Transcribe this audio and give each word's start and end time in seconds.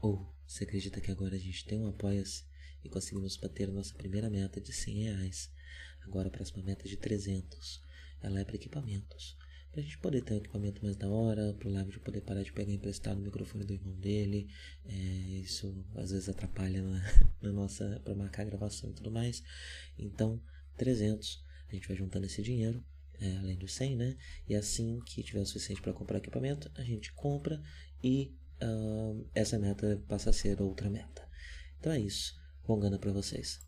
Ou, 0.00 0.32
você 0.46 0.64
acredita 0.64 1.00
que 1.00 1.10
agora 1.10 1.34
a 1.34 1.38
gente 1.38 1.64
tem 1.64 1.80
um 1.80 1.88
apoia-se 1.88 2.44
e 2.84 2.88
conseguimos 2.88 3.36
bater 3.36 3.68
a 3.68 3.72
nossa 3.72 3.94
primeira 3.94 4.30
meta 4.30 4.60
de 4.60 4.72
100 4.72 5.02
reais? 5.04 5.50
Agora 6.02 6.28
a 6.28 6.30
próxima 6.30 6.62
meta 6.62 6.86
é 6.86 6.88
de 6.88 6.96
300. 6.96 7.82
Ela 8.20 8.40
é 8.40 8.44
para 8.44 8.56
equipamentos. 8.56 9.36
Pra 9.72 9.82
gente 9.82 9.98
poder 9.98 10.22
ter 10.22 10.34
um 10.34 10.38
equipamento 10.38 10.82
mais 10.82 10.96
da 10.96 11.08
hora, 11.08 11.52
pro 11.54 11.68
Live 11.68 11.98
poder 12.00 12.22
parar 12.22 12.42
de 12.42 12.52
pegar 12.52 12.72
emprestado 12.72 13.18
o 13.18 13.22
microfone 13.22 13.64
do 13.64 13.74
irmão 13.74 13.94
dele. 13.96 14.48
É, 14.84 14.94
isso 15.42 15.84
às 15.96 16.10
vezes 16.10 16.28
atrapalha 16.28 16.82
na, 16.82 17.02
na 17.42 17.52
nossa. 17.52 18.00
para 18.04 18.14
marcar 18.14 18.42
a 18.42 18.46
gravação 18.46 18.90
e 18.90 18.94
tudo 18.94 19.10
mais. 19.10 19.42
Então, 19.98 20.40
300. 20.76 21.44
A 21.68 21.74
gente 21.74 21.86
vai 21.86 21.96
juntando 21.96 22.24
esse 22.24 22.40
dinheiro 22.40 22.82
é, 23.20 23.36
além 23.38 23.56
dos 23.58 23.72
100, 23.74 23.96
né? 23.96 24.16
E 24.48 24.54
assim 24.54 25.00
que 25.00 25.22
tiver 25.22 25.40
o 25.40 25.46
suficiente 25.46 25.82
para 25.82 25.92
comprar 25.92 26.18
equipamento, 26.18 26.70
a 26.76 26.82
gente 26.82 27.12
compra 27.12 27.62
e 28.02 28.34
uh, 28.62 29.28
essa 29.34 29.58
meta 29.58 30.02
passa 30.08 30.30
a 30.30 30.32
ser 30.32 30.60
outra 30.60 30.88
meta. 30.88 31.28
Então 31.78 31.92
é 31.92 32.00
isso. 32.00 32.34
Bom 32.66 32.78
gana 32.78 32.98
para 32.98 33.12
vocês. 33.12 33.67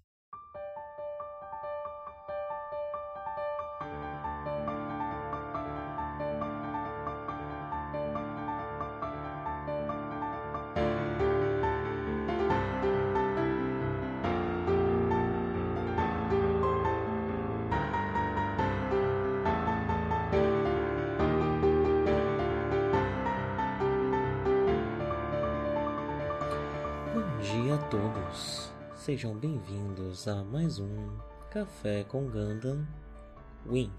Sejam 29.20 29.36
bem-vindos 29.36 30.26
a 30.26 30.42
mais 30.42 30.78
um 30.78 31.10
Café 31.50 32.04
com 32.04 32.24
Gundam 32.24 32.88
Wing. 33.66 33.92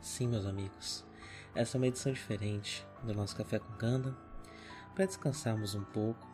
Sim, 0.00 0.28
meus 0.28 0.46
amigos, 0.46 1.04
essa 1.54 1.76
é 1.76 1.78
uma 1.78 1.86
edição 1.86 2.10
diferente 2.10 2.86
do 3.02 3.12
nosso 3.12 3.36
Café 3.36 3.58
com 3.58 3.70
Gundam. 3.74 4.16
Para 4.94 5.04
descansarmos 5.04 5.74
um 5.74 5.84
pouco 5.84 6.26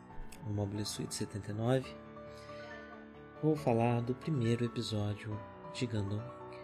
no 0.47 0.55
Mobile 0.55 0.85
Suite 0.87 1.13
79, 1.13 1.97
vou 3.43 3.57
falar 3.57 4.03
do 4.03 4.15
primeiro 4.15 4.65
episódio 4.65 5.37
de 5.75 5.85
Gundam 5.85 6.19
Wing. 6.21 6.59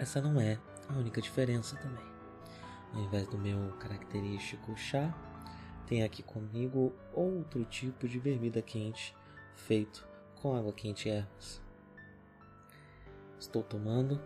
Essa 0.00 0.20
não 0.20 0.40
é 0.40 0.58
a 0.88 0.94
única 0.94 1.20
diferença 1.20 1.76
também. 1.76 2.04
Ao 2.92 3.02
invés 3.02 3.28
do 3.28 3.38
meu 3.38 3.72
característico 3.78 4.76
chá, 4.76 5.14
tem 5.86 6.02
aqui 6.02 6.22
comigo 6.22 6.92
outro 7.12 7.64
tipo 7.64 8.08
de 8.08 8.18
bebida 8.18 8.60
quente 8.60 9.14
feito 9.54 10.06
com 10.34 10.56
água 10.56 10.72
quente 10.72 11.08
e 11.08 11.12
ervas. 11.12 11.62
Estou 13.38 13.62
tomando 13.62 14.20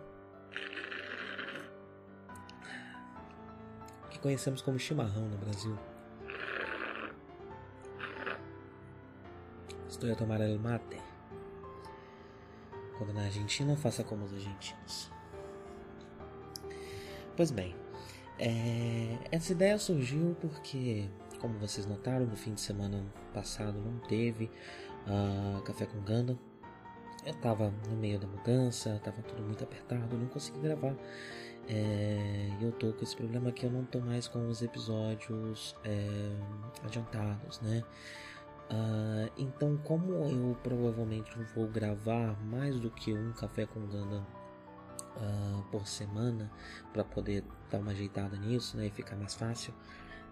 o 4.05 4.09
que 4.09 4.19
conhecemos 4.19 4.61
como 4.61 4.79
chimarrão 4.79 5.27
no 5.29 5.37
Brasil. 5.37 5.77
Estou 9.87 10.11
a 10.11 10.15
tomar 10.15 10.41
el 10.41 10.57
mate. 10.57 10.97
Quando 12.97 13.13
na 13.13 13.23
Argentina, 13.23 13.75
faça 13.75 14.03
como 14.03 14.25
os 14.25 14.33
argentinos. 14.33 15.11
Pois 17.35 17.51
bem, 17.51 17.75
é, 18.39 19.17
essa 19.31 19.51
ideia 19.51 19.77
surgiu 19.77 20.35
porque, 20.41 21.09
como 21.41 21.57
vocês 21.57 21.87
notaram, 21.87 22.25
no 22.25 22.37
fim 22.37 22.53
de 22.53 22.61
semana 22.61 23.03
passado 23.33 23.79
não 23.79 23.97
teve 24.07 24.49
uh, 25.07 25.61
Café 25.63 25.87
com 25.87 25.99
Ganda. 26.01 26.37
Eu 27.25 27.33
estava 27.33 27.73
no 27.89 27.95
meio 27.95 28.19
da 28.19 28.27
mudança, 28.27 28.95
estava 28.95 29.21
tudo 29.23 29.43
muito 29.43 29.63
apertado, 29.63 30.17
não 30.17 30.27
consegui 30.27 30.59
gravar. 30.59 30.95
É, 31.67 32.49
eu 32.59 32.71
tô 32.71 32.91
com 32.93 33.03
esse 33.03 33.15
problema 33.15 33.51
que 33.51 33.65
eu 33.65 33.71
não 33.71 33.85
tô 33.85 33.99
mais 33.99 34.27
com 34.27 34.47
os 34.47 34.61
episódios 34.61 35.75
é, 35.83 36.35
adiantados, 36.83 37.61
né? 37.61 37.83
Uh, 38.71 39.31
então, 39.37 39.77
como 39.83 40.13
eu 40.13 40.57
provavelmente 40.63 41.29
vou 41.53 41.67
gravar 41.67 42.41
mais 42.45 42.79
do 42.79 42.89
que 42.89 43.13
um 43.13 43.33
Café 43.33 43.65
com 43.65 43.85
Ganda 43.85 44.25
uh, 45.17 45.61
por 45.69 45.85
semana 45.85 46.49
para 46.93 47.03
poder 47.03 47.43
dar 47.69 47.79
uma 47.79 47.91
ajeitada 47.91 48.37
nisso 48.37 48.77
né, 48.77 48.87
e 48.87 48.89
ficar 48.89 49.17
mais 49.17 49.35
fácil 49.35 49.73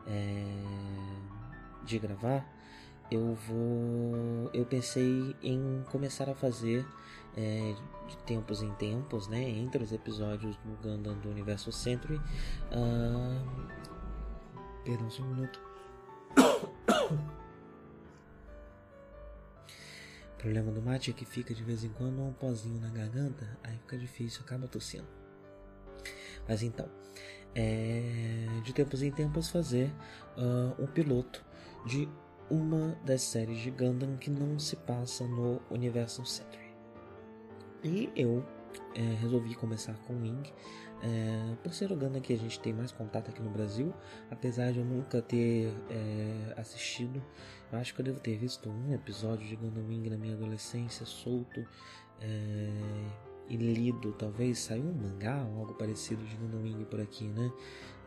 é, 0.07 0.45
de 1.85 1.99
gravar, 1.99 2.45
eu 3.11 3.33
vou. 3.33 4.49
Eu 4.53 4.65
pensei 4.65 5.35
em 5.41 5.83
começar 5.89 6.29
a 6.29 6.35
fazer 6.35 6.85
é, 7.35 7.75
de 8.07 8.17
tempos 8.17 8.61
em 8.61 8.71
tempos, 8.75 9.27
né, 9.27 9.41
entre 9.41 9.83
os 9.83 9.91
episódios 9.91 10.55
do 10.57 10.71
Gundam 10.81 11.17
do 11.19 11.29
Universo 11.29 11.71
Century. 11.71 12.21
Uh, 12.71 13.45
perdão, 14.83 15.09
só 15.09 15.23
um 15.23 15.27
minuto. 15.27 15.59
O 20.35 20.37
problema 20.37 20.71
do 20.71 20.81
mate 20.81 21.11
é 21.11 21.13
que 21.13 21.25
fica 21.25 21.53
de 21.53 21.63
vez 21.63 21.83
em 21.83 21.89
quando 21.89 22.21
um 22.21 22.33
pozinho 22.33 22.79
na 22.79 22.89
garganta, 22.89 23.57
aí 23.63 23.77
fica 23.77 23.97
difícil, 23.97 24.41
acaba 24.41 24.67
tossindo. 24.67 25.07
Mas 26.47 26.63
então, 26.63 26.89
é, 27.55 28.45
de 28.63 28.73
tempos 28.73 29.01
em 29.01 29.11
tempos 29.11 29.49
fazer 29.49 29.91
uh, 30.37 30.81
um 30.81 30.87
piloto 30.87 31.43
de 31.85 32.07
uma 32.49 32.97
das 33.05 33.21
séries 33.21 33.59
de 33.59 33.71
Gundam 33.71 34.17
que 34.17 34.29
não 34.29 34.57
se 34.57 34.75
passa 34.75 35.25
no 35.27 35.61
Universal 35.69 36.25
Century. 36.25 36.69
E 37.83 38.09
eu 38.15 38.43
é, 38.95 39.01
resolvi 39.21 39.55
começar 39.55 39.93
com 40.05 40.13
Wing, 40.21 40.51
é, 41.01 41.55
por 41.63 41.73
ser 41.73 41.91
o 41.91 41.95
Gundam 41.95 42.21
que 42.21 42.33
a 42.33 42.37
gente 42.37 42.59
tem 42.59 42.73
mais 42.73 42.91
contato 42.91 43.29
aqui 43.29 43.41
no 43.41 43.49
Brasil, 43.49 43.93
apesar 44.29 44.71
de 44.71 44.79
eu 44.79 44.85
nunca 44.85 45.21
ter 45.21 45.73
é, 45.89 46.53
assistido, 46.59 47.23
eu 47.71 47.79
acho 47.79 47.93
que 47.93 48.01
eu 48.01 48.05
devo 48.05 48.19
ter 48.19 48.37
visto 48.37 48.69
um 48.69 48.93
episódio 48.93 49.47
de 49.47 49.55
Gundam 49.55 49.85
Wing 49.87 50.09
na 50.09 50.17
minha 50.17 50.33
adolescência, 50.33 51.05
solto 51.05 51.65
é, 52.19 52.69
e 53.49 53.57
lido, 53.57 54.11
talvez 54.13 54.59
saiu 54.59 54.83
um 54.83 54.93
mangá 54.93 55.43
ou 55.43 55.61
algo 55.61 55.73
parecido 55.73 56.23
de 56.23 56.35
Gundam 56.35 56.61
Wing 56.61 56.85
por 56.85 57.01
aqui, 57.01 57.25
né? 57.25 57.51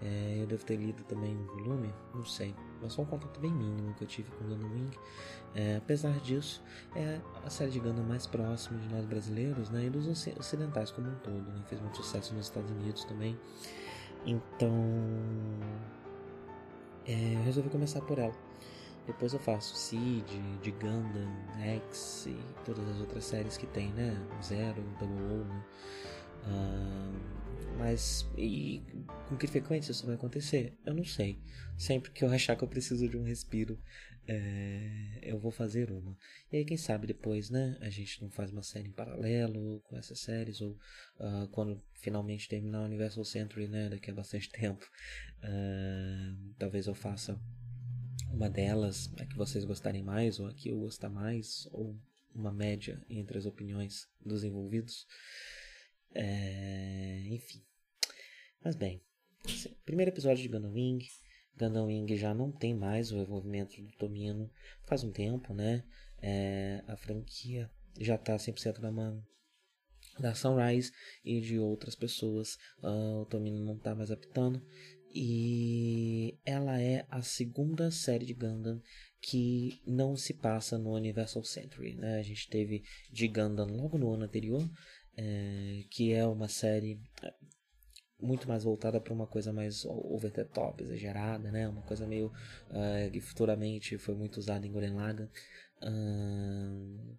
É, 0.00 0.38
eu 0.40 0.46
devo 0.46 0.64
ter 0.64 0.76
lido 0.76 1.02
também 1.04 1.36
um 1.36 1.44
volume, 1.46 1.92
não 2.14 2.24
sei, 2.24 2.54
mas 2.80 2.92
só 2.92 3.02
um 3.02 3.04
contato 3.04 3.38
bem 3.40 3.52
mínimo 3.52 3.94
que 3.94 4.04
eu 4.04 4.08
tive 4.08 4.30
com 4.30 4.44
Gundam 4.44 4.70
Wing. 4.70 4.90
É, 5.54 5.76
apesar 5.76 6.18
disso, 6.20 6.62
é 6.94 7.20
a 7.44 7.50
série 7.50 7.72
de 7.72 7.80
Gundam 7.80 8.04
mais 8.04 8.26
próxima 8.26 8.78
de 8.78 8.88
nós 8.88 9.04
brasileiros, 9.04 9.68
né? 9.70 9.86
E 9.86 9.90
dos 9.90 10.06
ocidentais 10.06 10.90
como 10.90 11.08
um 11.08 11.14
todo, 11.16 11.42
né? 11.52 11.62
Fez 11.66 11.80
muito 11.80 11.96
sucesso 11.96 12.34
nos 12.34 12.46
Estados 12.46 12.70
Unidos 12.70 13.04
também. 13.04 13.38
Então, 14.24 14.72
é, 17.06 17.34
eu 17.34 17.42
resolvi 17.42 17.68
começar 17.68 18.00
por 18.02 18.18
ela. 18.18 18.51
Depois 19.06 19.32
eu 19.32 19.38
faço 19.38 19.74
Seed, 19.74 20.28
de 20.62 20.70
Gundam, 20.70 21.28
X 21.60 22.26
e 22.26 22.64
todas 22.64 22.88
as 22.88 23.00
outras 23.00 23.24
séries 23.24 23.56
que 23.56 23.66
tem, 23.66 23.92
né? 23.92 24.16
Zero, 24.42 24.82
Double 24.98 25.22
O, 25.22 25.44
né? 25.44 25.64
Uh, 26.44 27.78
mas 27.78 28.28
e 28.36 28.82
com 29.28 29.36
que 29.36 29.46
frequência 29.46 29.92
isso 29.92 30.06
vai 30.06 30.14
acontecer? 30.14 30.78
Eu 30.84 30.94
não 30.94 31.04
sei. 31.04 31.40
Sempre 31.76 32.10
que 32.10 32.24
eu 32.24 32.28
achar 32.30 32.56
que 32.56 32.62
eu 32.62 32.68
preciso 32.68 33.08
de 33.08 33.16
um 33.16 33.24
respiro, 33.24 33.78
é, 34.26 35.18
eu 35.22 35.38
vou 35.38 35.50
fazer 35.50 35.90
uma. 35.90 36.16
E 36.50 36.56
aí, 36.56 36.64
quem 36.64 36.76
sabe 36.76 37.06
depois, 37.06 37.50
né? 37.50 37.76
A 37.80 37.90
gente 37.90 38.22
não 38.22 38.30
faz 38.30 38.52
uma 38.52 38.62
série 38.62 38.88
em 38.88 38.92
paralelo 38.92 39.80
com 39.88 39.96
essas 39.96 40.20
séries, 40.20 40.60
ou 40.60 40.72
uh, 41.18 41.48
quando 41.50 41.82
finalmente 41.94 42.48
terminar 42.48 42.82
o 42.82 42.84
Universal 42.84 43.24
Century, 43.24 43.66
né? 43.66 43.88
Daqui 43.88 44.10
a 44.10 44.14
bastante 44.14 44.48
tempo, 44.52 44.84
uh, 45.38 46.54
talvez 46.58 46.86
eu 46.86 46.94
faça 46.94 47.40
uma 48.32 48.48
delas, 48.48 49.12
a 49.18 49.26
que 49.26 49.36
vocês 49.36 49.64
gostarem 49.64 50.02
mais, 50.02 50.40
ou 50.40 50.46
a 50.46 50.54
que 50.54 50.70
eu 50.70 50.78
gostar 50.78 51.08
mais, 51.08 51.68
ou 51.72 51.96
uma 52.34 52.52
média 52.52 53.04
entre 53.08 53.38
as 53.38 53.46
opiniões 53.46 54.08
dos 54.24 54.42
envolvidos. 54.42 55.06
É, 56.14 57.22
enfim. 57.26 57.62
Mas 58.64 58.74
bem, 58.76 59.02
primeiro 59.84 60.10
episódio 60.10 60.42
de 60.42 60.48
Gundam 60.48 60.72
Wing. 60.72 61.06
Gundam 61.58 61.86
Wing 61.86 62.16
já 62.16 62.32
não 62.32 62.50
tem 62.50 62.74
mais 62.74 63.12
o 63.12 63.18
envolvimento 63.18 63.80
do 63.80 63.92
Tomino 63.92 64.50
faz 64.84 65.04
um 65.04 65.12
tempo, 65.12 65.52
né? 65.52 65.84
É, 66.20 66.82
a 66.86 66.96
franquia 66.96 67.70
já 68.00 68.14
está 68.14 68.36
100% 68.36 68.78
na 68.78 68.90
mão 68.90 69.22
da 70.18 70.34
Sunrise 70.34 70.92
e 71.24 71.40
de 71.40 71.58
outras 71.58 71.94
pessoas. 71.94 72.56
Uh, 72.82 73.22
o 73.22 73.26
Tomino 73.26 73.64
não 73.64 73.76
está 73.76 73.94
mais 73.94 74.10
apitando. 74.10 74.62
E 75.14 76.38
ela 76.44 76.80
é 76.80 77.06
a 77.10 77.22
segunda 77.22 77.90
série 77.90 78.24
de 78.24 78.34
Gundam 78.34 78.80
que 79.20 79.80
não 79.86 80.16
se 80.16 80.34
passa 80.34 80.78
no 80.78 80.94
Universal 80.94 81.44
Century. 81.44 81.94
Né? 81.94 82.18
A 82.18 82.22
gente 82.22 82.48
teve 82.48 82.82
de 83.10 83.28
Gundam 83.28 83.66
logo 83.66 83.98
no 83.98 84.12
ano 84.12 84.24
anterior, 84.24 84.68
é, 85.16 85.84
que 85.90 86.12
é 86.12 86.26
uma 86.26 86.48
série 86.48 86.98
muito 88.22 88.48
mais 88.48 88.64
voltada 88.64 89.00
para 89.00 89.12
uma 89.12 89.26
coisa 89.26 89.52
mais 89.52 89.84
over 89.84 90.30
the 90.30 90.44
top, 90.44 90.82
exagerada, 90.82 91.50
né? 91.50 91.68
Uma 91.68 91.82
coisa 91.82 92.06
meio 92.06 92.28
uh, 92.28 93.10
que 93.10 93.20
futuramente 93.20 93.98
foi 93.98 94.14
muito 94.14 94.38
usada 94.38 94.64
em 94.66 94.70
Gurren 94.70 94.94
Lagann. 94.94 95.28
Uh, 95.82 97.18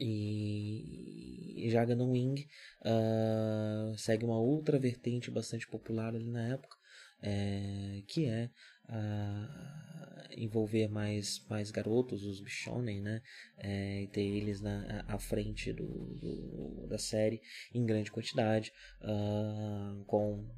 e 0.00 1.70
Gundam 1.86 2.10
Wing 2.10 2.46
uh, 2.80 3.96
segue 3.96 4.24
uma 4.24 4.38
outra 4.38 4.78
vertente 4.78 5.30
bastante 5.30 5.68
popular 5.68 6.14
ali 6.14 6.28
na 6.30 6.48
época, 6.48 6.76
é, 7.22 8.02
que 8.06 8.24
é 8.24 8.50
uh, 8.88 10.34
envolver 10.36 10.88
mais, 10.88 11.44
mais 11.48 11.70
garotos, 11.70 12.24
os 12.24 12.40
Bishonen, 12.40 13.02
né? 13.02 13.22
É, 13.58 14.02
e 14.02 14.08
ter 14.08 14.22
eles 14.22 14.60
na, 14.60 15.04
à 15.06 15.18
frente 15.18 15.72
do, 15.72 15.86
do, 15.86 16.86
da 16.88 16.98
série 16.98 17.42
em 17.74 17.84
grande 17.84 18.10
quantidade, 18.10 18.72
uh, 19.02 20.02
com 20.06 20.48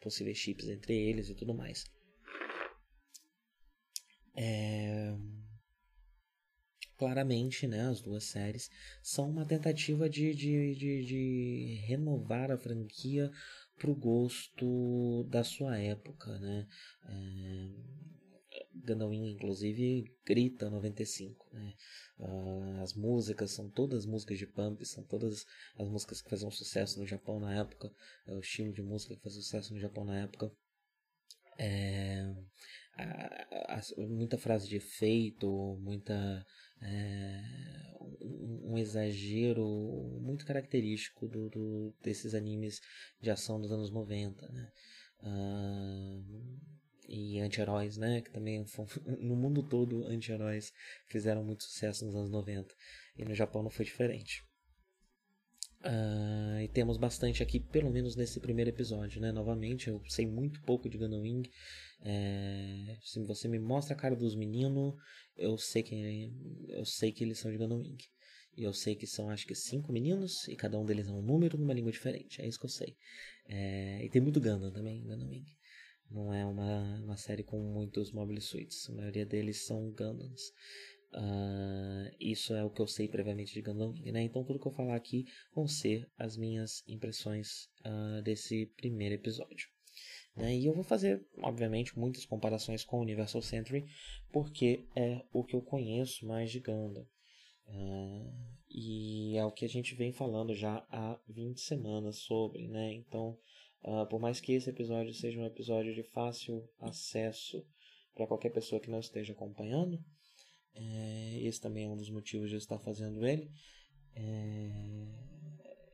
possíveis 0.00 0.38
chips 0.38 0.68
entre 0.68 0.94
eles 0.94 1.28
e 1.28 1.34
tudo 1.34 1.54
mais. 1.54 1.84
É 4.34 5.14
claramente, 6.98 7.66
né, 7.66 7.88
as 7.88 8.00
duas 8.00 8.24
séries 8.24 8.70
são 9.02 9.30
uma 9.30 9.46
tentativa 9.46 10.10
de, 10.10 10.34
de, 10.34 10.74
de, 10.74 11.04
de 11.04 11.84
renovar 11.86 12.50
a 12.50 12.58
franquia 12.58 13.30
para 13.78 13.90
o 13.90 13.94
gosto 13.94 15.24
da 15.30 15.44
sua 15.44 15.78
época, 15.78 16.38
né? 16.40 16.66
É, 17.08 17.68
inclusive, 19.28 20.12
grita 20.26 20.68
95, 20.68 21.46
né? 21.52 21.74
Uh, 22.18 22.82
as 22.82 22.94
músicas 22.94 23.52
são 23.52 23.70
todas 23.70 24.04
músicas 24.04 24.38
de 24.38 24.46
pump, 24.46 24.84
são 24.84 25.04
todas 25.04 25.46
as 25.78 25.88
músicas 25.88 26.20
que 26.20 26.28
faziam 26.28 26.50
sucesso 26.50 26.98
no 26.98 27.06
Japão 27.06 27.38
na 27.38 27.54
época, 27.54 27.92
é 28.26 28.34
o 28.34 28.40
estilo 28.40 28.72
de 28.72 28.82
música 28.82 29.14
que 29.14 29.22
fazia 29.22 29.40
sucesso 29.40 29.72
no 29.72 29.80
Japão 29.80 30.04
na 30.04 30.18
época. 30.18 30.50
É, 31.56 32.34
a, 32.96 33.76
a, 33.76 33.80
muita 33.98 34.38
frase 34.38 34.68
de 34.68 34.76
efeito, 34.76 35.48
muita 35.80 36.44
é, 36.80 37.42
um, 38.20 38.72
um, 38.72 38.78
exagero 38.78 39.66
muito 40.20 40.46
característico 40.46 41.26
do, 41.26 41.48
do, 41.48 41.94
desses 42.02 42.34
animes 42.34 42.80
de 43.20 43.30
ação 43.30 43.60
dos 43.60 43.72
anos 43.72 43.90
90, 43.90 44.48
né? 44.48 44.70
Uh, 45.20 46.58
e 47.08 47.40
anti-heróis, 47.40 47.96
né? 47.96 48.20
Que 48.20 48.30
também 48.30 48.64
no 49.20 49.34
mundo 49.34 49.62
todo 49.62 50.06
anti-heróis 50.06 50.72
fizeram 51.08 51.42
muito 51.42 51.64
sucesso 51.64 52.04
nos 52.04 52.14
anos 52.14 52.30
90 52.30 52.74
e 53.16 53.24
no 53.24 53.34
Japão 53.34 53.62
não 53.62 53.70
foi 53.70 53.84
diferente. 53.84 54.46
Uh, 55.80 56.60
e 56.60 56.68
temos 56.68 56.96
bastante 56.96 57.42
aqui, 57.42 57.60
pelo 57.60 57.90
menos 57.90 58.16
nesse 58.16 58.40
primeiro 58.40 58.70
episódio, 58.70 59.20
né? 59.20 59.30
Novamente, 59.30 59.88
eu 59.88 60.02
sei 60.08 60.26
muito 60.26 60.60
pouco 60.62 60.88
de 60.88 60.98
Gundam 60.98 61.20
Wing. 61.22 61.48
É, 62.00 62.96
se 63.02 63.20
você 63.24 63.48
me 63.48 63.58
mostra 63.58 63.94
a 63.94 63.98
cara 63.98 64.14
dos 64.14 64.34
meninos, 64.34 64.94
eu 65.36 65.58
sei 65.58 65.82
que 65.82 66.32
eu 66.68 66.84
sei 66.84 67.12
que 67.12 67.24
eles 67.24 67.38
são 67.38 67.50
de 67.50 67.58
Gundam 67.58 67.78
Wing. 67.78 68.04
E 68.56 68.64
eu 68.64 68.72
sei 68.72 68.96
que 68.96 69.06
são 69.06 69.30
acho 69.30 69.46
que 69.46 69.54
cinco 69.54 69.92
meninos 69.92 70.48
e 70.48 70.56
cada 70.56 70.78
um 70.78 70.84
deles 70.84 71.06
é 71.06 71.12
um 71.12 71.22
número 71.22 71.56
numa 71.56 71.74
língua 71.74 71.92
diferente. 71.92 72.42
É 72.42 72.46
isso 72.46 72.58
que 72.58 72.66
eu 72.66 72.70
sei. 72.70 72.96
É, 73.46 74.04
e 74.04 74.08
tem 74.10 74.20
muito 74.20 74.40
Gundam 74.40 74.72
também, 74.72 75.02
Gundam 75.04 75.28
Wing. 75.28 75.46
Não 76.10 76.32
é 76.32 76.44
uma, 76.44 76.96
uma 77.00 77.16
série 77.16 77.42
com 77.42 77.58
muitos 77.58 78.12
mobile 78.12 78.40
suits. 78.40 78.88
A 78.88 78.92
maioria 78.92 79.26
deles 79.26 79.66
são 79.66 79.90
Gundams. 79.90 80.52
Uh, 81.12 82.14
isso 82.20 82.54
é 82.54 82.62
o 82.62 82.70
que 82.70 82.80
eu 82.80 82.86
sei 82.86 83.08
previamente 83.08 83.52
de 83.52 83.62
Gundam 83.62 83.90
Wing, 83.90 84.12
né? 84.12 84.22
Então 84.22 84.44
tudo 84.44 84.58
que 84.58 84.66
eu 84.66 84.72
falar 84.72 84.96
aqui 84.96 85.26
vão 85.54 85.66
ser 85.66 86.10
as 86.18 86.36
minhas 86.36 86.82
impressões 86.86 87.68
uh, 87.84 88.22
desse 88.22 88.66
primeiro 88.76 89.14
episódio. 89.14 89.68
Né? 90.38 90.56
E 90.56 90.66
eu 90.66 90.72
vou 90.72 90.84
fazer, 90.84 91.26
obviamente, 91.42 91.98
muitas 91.98 92.24
comparações 92.24 92.84
com 92.84 92.98
o 92.98 93.02
Universal 93.02 93.42
Century, 93.42 93.84
porque 94.32 94.84
é 94.94 95.24
o 95.32 95.42
que 95.42 95.56
eu 95.56 95.60
conheço 95.60 96.26
mais 96.26 96.50
de 96.50 96.60
Gundam. 96.60 97.06
Uh, 97.66 98.32
e 98.70 99.36
é 99.36 99.44
o 99.44 99.50
que 99.50 99.64
a 99.64 99.68
gente 99.68 99.94
vem 99.94 100.12
falando 100.12 100.54
já 100.54 100.86
há 100.90 101.18
20 101.28 101.60
semanas 101.60 102.18
sobre, 102.18 102.68
né? 102.68 102.94
Então, 102.94 103.36
uh, 103.82 104.06
por 104.06 104.20
mais 104.20 104.40
que 104.40 104.52
esse 104.52 104.70
episódio 104.70 105.12
seja 105.12 105.40
um 105.40 105.44
episódio 105.44 105.92
de 105.92 106.04
fácil 106.04 106.68
acesso 106.80 107.66
para 108.14 108.26
qualquer 108.26 108.50
pessoa 108.50 108.80
que 108.80 108.90
não 108.90 109.00
esteja 109.00 109.32
acompanhando, 109.32 110.02
é, 110.74 111.40
esse 111.42 111.60
também 111.60 111.86
é 111.86 111.88
um 111.88 111.96
dos 111.96 112.10
motivos 112.10 112.48
de 112.48 112.54
eu 112.54 112.58
estar 112.58 112.78
fazendo 112.78 113.26
ele. 113.26 113.50
É, 114.14 114.70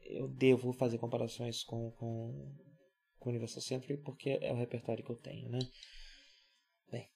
eu 0.03 0.29
devo 0.29 0.73
fazer 0.73 0.99
comparações 0.99 1.65
com, 1.65 1.91
com 1.93 2.55
com 3.25 3.31
o 3.31 3.33
Universal 3.33 3.63
Century 3.63 3.97
porque 3.97 4.39
é 4.43 4.53
o 4.53 4.57
repertório 4.57 5.03
que 5.03 5.11
eu 5.11 5.17
tenho, 5.17 5.49
né? 5.49 5.59
Bem. 6.93 7.11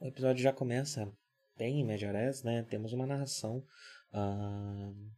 O 0.00 0.06
episódio 0.06 0.42
já 0.42 0.54
começa 0.54 1.12
bem 1.56 1.80
em 1.80 1.86
Majores, 1.86 2.42
né? 2.42 2.62
Temos 2.64 2.94
uma 2.94 3.06
narração 3.06 3.58
uh, 4.14 5.12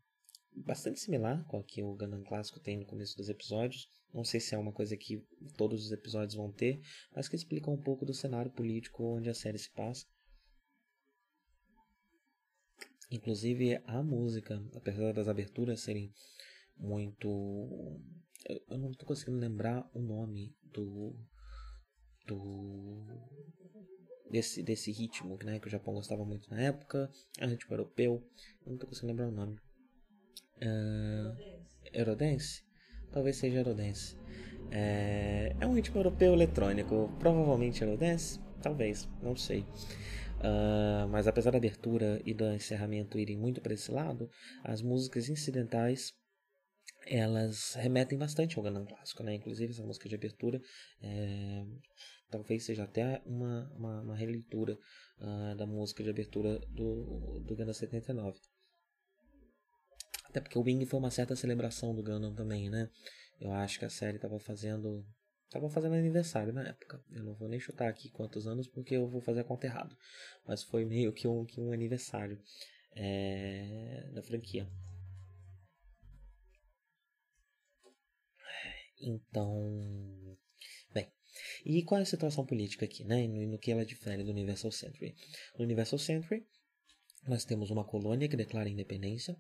bastante 0.53 0.99
similar 0.99 1.47
com 1.47 1.61
a 1.61 1.65
que 1.65 1.81
o 1.81 1.95
Gundam 1.95 2.25
clássico 2.25 2.59
tem 2.59 2.77
no 2.77 2.85
começo 2.85 3.17
dos 3.17 3.29
episódios. 3.29 3.89
Não 4.13 4.25
sei 4.25 4.41
se 4.41 4.53
é 4.53 4.59
uma 4.59 4.73
coisa 4.73 4.97
que 4.97 5.25
todos 5.57 5.87
os 5.87 5.93
episódios 5.93 6.35
vão 6.35 6.51
ter, 6.51 6.81
mas 7.15 7.29
que 7.29 7.37
explica 7.37 7.71
um 7.71 7.81
pouco 7.81 8.05
do 8.05 8.13
cenário 8.13 8.51
político 8.51 9.17
onde 9.17 9.31
a 9.31 9.35
série 9.35 9.59
se 9.59 9.71
passa. 9.73 10.07
Inclusive 13.11 13.81
a 13.85 14.03
música, 14.03 14.63
apesar 14.75 15.13
das 15.13 15.29
aberturas 15.29 15.81
serem 15.81 16.13
muito. 16.77 18.01
Eu 18.69 18.79
não 18.79 18.91
estou 18.91 19.07
conseguindo 19.07 19.39
lembrar 19.39 19.89
o 19.95 20.01
nome 20.01 20.55
do. 20.73 21.15
do 22.27 23.05
desse, 24.31 24.63
desse 24.63 24.91
ritmo 24.91 25.39
né, 25.45 25.59
que 25.61 25.69
o 25.69 25.71
Japão 25.71 25.95
gostava 25.95 26.25
muito 26.25 26.51
na 26.51 26.61
época, 26.61 27.11
é 27.39 27.47
um 27.47 27.51
ritmo 27.51 27.75
europeu, 27.75 28.23
eu 28.63 28.67
não 28.67 28.75
estou 28.75 28.89
conseguindo 28.89 29.13
lembrar 29.13 29.29
o 29.29 29.33
nome. 29.33 29.57
Uh, 30.57 31.63
Eurodance? 31.93 32.65
Talvez 33.13 33.37
seja 33.37 33.59
Eurodance. 33.59 34.17
É, 34.71 35.55
é 35.61 35.67
um 35.67 35.75
ritmo 35.75 35.99
europeu 35.99 36.33
eletrônico, 36.33 37.15
provavelmente 37.19 37.83
Eurodance, 37.83 38.41
talvez, 38.61 39.09
não 39.23 39.37
sei. 39.37 39.65
Uh, 40.39 41.09
mas 41.09 41.27
apesar 41.27 41.51
da 41.51 41.59
abertura 41.59 42.21
e 42.25 42.35
do 42.35 42.45
encerramento 42.53 43.19
irem 43.19 43.39
muito 43.39 43.61
para 43.61 43.75
esse 43.75 43.91
lado, 43.91 44.31
as 44.63 44.83
músicas 44.83 45.29
incidentais 45.29 46.13
elas 47.07 47.75
remetem 47.75 48.19
bastante 48.19 48.59
ao 48.59 48.65
Gundam 48.65 48.85
clássico, 48.85 49.23
né? 49.23 49.35
Inclusive 49.35 49.73
essa 49.73 49.83
música 49.83 50.09
de 50.09 50.15
abertura 50.15 50.61
é, 51.01 51.65
talvez 52.31 52.65
seja 52.65 52.85
até 52.85 53.23
uma, 53.25 53.73
uma, 53.77 54.01
uma 54.03 54.17
releitura 54.17 54.79
uh, 55.19 55.55
da 55.57 55.67
música 55.67 56.03
de 56.03 56.11
abertura 56.11 56.59
do, 56.69 57.41
do 57.41 57.57
Gundam 57.57 57.73
79. 57.73 58.39
Até 60.29 60.41
porque 60.41 60.59
o 60.59 60.63
Wing 60.63 60.85
foi 60.85 60.99
uma 60.99 61.11
certa 61.11 61.37
celebração 61.37 61.95
do 61.95 62.03
Gundam 62.03 62.35
também, 62.35 62.69
né? 62.69 62.91
Eu 63.41 63.53
acho 63.53 63.79
que 63.79 63.85
a 63.85 63.91
série 63.91 64.17
estava 64.17 64.39
fazendo 64.39 65.07
Tava 65.51 65.71
fazendo 65.71 65.95
aniversário 65.95 66.53
na 66.53 66.67
época. 66.67 67.03
Eu 67.11 67.23
não 67.23 67.35
vou 67.35 67.49
nem 67.49 67.61
chutar 67.61 67.89
aqui 67.89 68.11
quantos 68.11 68.47
anos 68.47 68.67
porque 68.67 68.97
eu 68.97 69.09
vou 69.09 69.21
fazer 69.21 69.41
a 69.41 69.45
conta 69.45 69.67
errado. 69.67 69.97
Mas 70.47 70.63
foi 70.63 70.85
meio 70.85 71.13
que 71.13 71.29
um, 71.29 71.45
que 71.45 71.61
um 71.61 71.73
aniversário 71.73 72.41
é, 72.93 74.11
da 74.13 74.23
franquia. 74.23 74.69
Então. 79.01 80.37
Bem. 80.93 81.07
E 81.65 81.83
qual 81.85 82.01
é 82.01 82.03
a 82.03 82.07
situação 82.07 82.45
política 82.45 82.85
aqui, 82.85 83.05
né? 83.05 83.25
E 83.25 83.29
no, 83.29 83.53
no 83.53 83.59
que 83.59 83.71
ela 83.71 83.85
difere 83.85 84.25
do 84.25 84.31
Universal 84.31 84.73
Century? 84.73 85.15
No 85.57 85.65
Universal 85.65 85.99
Century, 85.99 86.47
nós 87.27 87.45
temos 87.45 87.71
uma 87.71 87.85
colônia 87.85 88.29
que 88.29 88.37
declara 88.37 88.69
independência, 88.69 89.37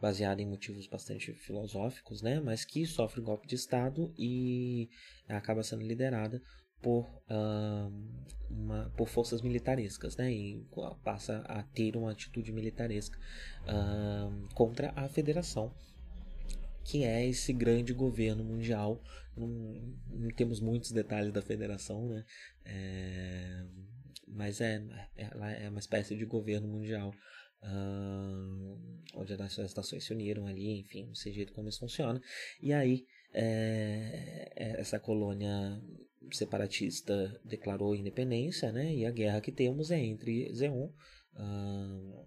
baseada 0.00 0.40
em 0.40 0.46
motivos 0.46 0.86
bastante 0.86 1.32
filosóficos, 1.32 2.22
né, 2.22 2.40
mas 2.40 2.64
que 2.64 2.86
sofre 2.86 3.20
um 3.20 3.24
golpe 3.24 3.46
de 3.46 3.56
Estado 3.56 4.12
e 4.16 4.88
acaba 5.28 5.62
sendo 5.62 5.82
liderada 5.82 6.40
por, 6.80 7.06
uma, 8.48 8.90
por 8.96 9.08
forças 9.08 9.42
militarescas, 9.42 10.16
né, 10.16 10.32
e 10.32 10.64
passa 11.02 11.38
a 11.48 11.62
ter 11.62 11.96
uma 11.96 12.12
atitude 12.12 12.52
militaresca 12.52 13.18
contra 14.54 14.92
a 14.94 15.08
Federação, 15.08 15.74
que 16.84 17.02
é 17.02 17.26
esse 17.26 17.52
grande 17.52 17.92
governo 17.92 18.44
mundial. 18.44 19.02
Não, 19.36 19.48
não 20.10 20.30
temos 20.30 20.60
muitos 20.60 20.92
detalhes 20.92 21.32
da 21.32 21.42
Federação, 21.42 22.08
né, 22.08 22.24
é, 22.64 23.64
mas 24.28 24.60
é, 24.60 24.80
é 25.16 25.68
uma 25.68 25.80
espécie 25.80 26.16
de 26.16 26.24
governo 26.24 26.68
mundial 26.68 27.12
Onde 29.14 29.32
as 29.34 29.58
estações 29.58 30.04
se 30.04 30.12
uniram 30.12 30.46
ali, 30.46 30.78
enfim, 30.80 31.06
não 31.06 31.14
sei 31.14 31.32
jeito 31.32 31.52
como 31.52 31.68
isso 31.68 31.80
funciona. 31.80 32.20
E 32.62 32.72
aí, 32.72 33.04
é, 33.32 34.52
essa 34.78 34.98
colônia 35.00 35.80
separatista 36.32 37.40
declarou 37.44 37.94
independência, 37.94 38.70
né? 38.72 38.94
E 38.94 39.06
a 39.06 39.10
guerra 39.10 39.40
que 39.40 39.52
temos 39.52 39.90
é 39.90 39.98
entre 39.98 40.52
Zeon, 40.54 40.86
uh, 40.86 42.26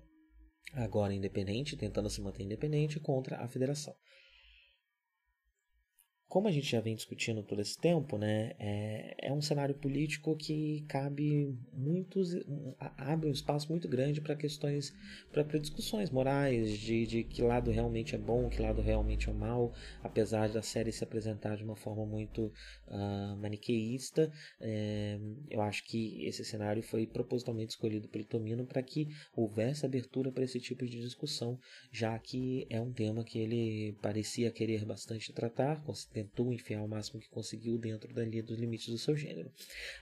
agora 0.74 1.14
independente, 1.14 1.78
tentando 1.78 2.10
se 2.10 2.22
manter 2.22 2.44
independente 2.44 3.00
contra 3.00 3.38
a 3.38 3.48
federação 3.48 3.96
como 6.32 6.48
a 6.48 6.52
gente 6.52 6.72
já 6.72 6.80
vem 6.80 6.96
discutindo 6.96 7.44
todo 7.44 7.62
esse 7.62 7.78
tempo, 7.78 8.18
né, 8.18 8.54
é, 8.58 9.16
é 9.28 9.34
um 9.34 9.42
cenário 9.42 9.76
político 9.76 10.34
que 10.34 10.86
cabe 10.88 11.54
muitos, 11.74 12.34
abre 12.98 13.28
um 13.28 13.34
espaço 13.34 13.68
muito 13.70 13.86
grande 13.90 14.22
para 14.22 14.34
questões, 14.34 14.96
para 15.30 15.44
discussões 15.60 16.10
morais, 16.10 16.80
de, 16.80 17.06
de 17.06 17.24
que 17.26 17.42
lado 17.42 17.70
realmente 17.70 18.16
é 18.16 18.18
bom, 18.18 18.48
que 18.48 18.62
lado 18.62 18.82
realmente 18.82 19.30
é 19.30 19.34
mal, 19.34 19.74
apesar 20.02 20.48
da 20.48 20.62
série 20.62 20.94
se 20.94 21.04
apresentar 21.04 21.58
de 21.58 21.66
uma 21.66 21.76
forma 21.76 22.06
muito 22.06 22.46
uh, 22.88 23.36
maniqueísta, 23.36 24.32
é, 24.62 25.20
eu 25.50 25.62
acho 25.62 25.84
que 25.84 26.26
esse 26.26 26.46
cenário 26.46 26.82
foi 26.82 27.06
propositalmente 27.06 27.72
escolhido 27.72 28.08
pelo 28.08 28.24
Tomino 28.24 28.66
para 28.66 28.82
que 28.82 29.10
houvesse 29.36 29.86
abertura 29.86 30.32
para 30.32 30.46
esse 30.46 30.62
tipo 30.62 30.86
de 30.86 31.02
discussão, 31.02 31.60
já 31.92 32.18
que 32.18 32.66
é 32.70 32.80
um 32.80 32.94
tema 32.94 33.22
que 33.26 33.38
ele 33.38 33.98
parecia 34.02 34.50
querer 34.50 34.86
bastante 34.86 35.34
tratar, 35.34 35.84
tentou 36.22 36.54
enfiar 36.54 36.84
o 36.84 36.88
máximo 36.88 37.20
que 37.20 37.30
conseguiu 37.30 37.78
dentro 37.78 38.14
dali 38.14 38.42
dos 38.42 38.58
limites 38.58 38.90
do 38.90 38.98
seu 38.98 39.16
gênero. 39.16 39.52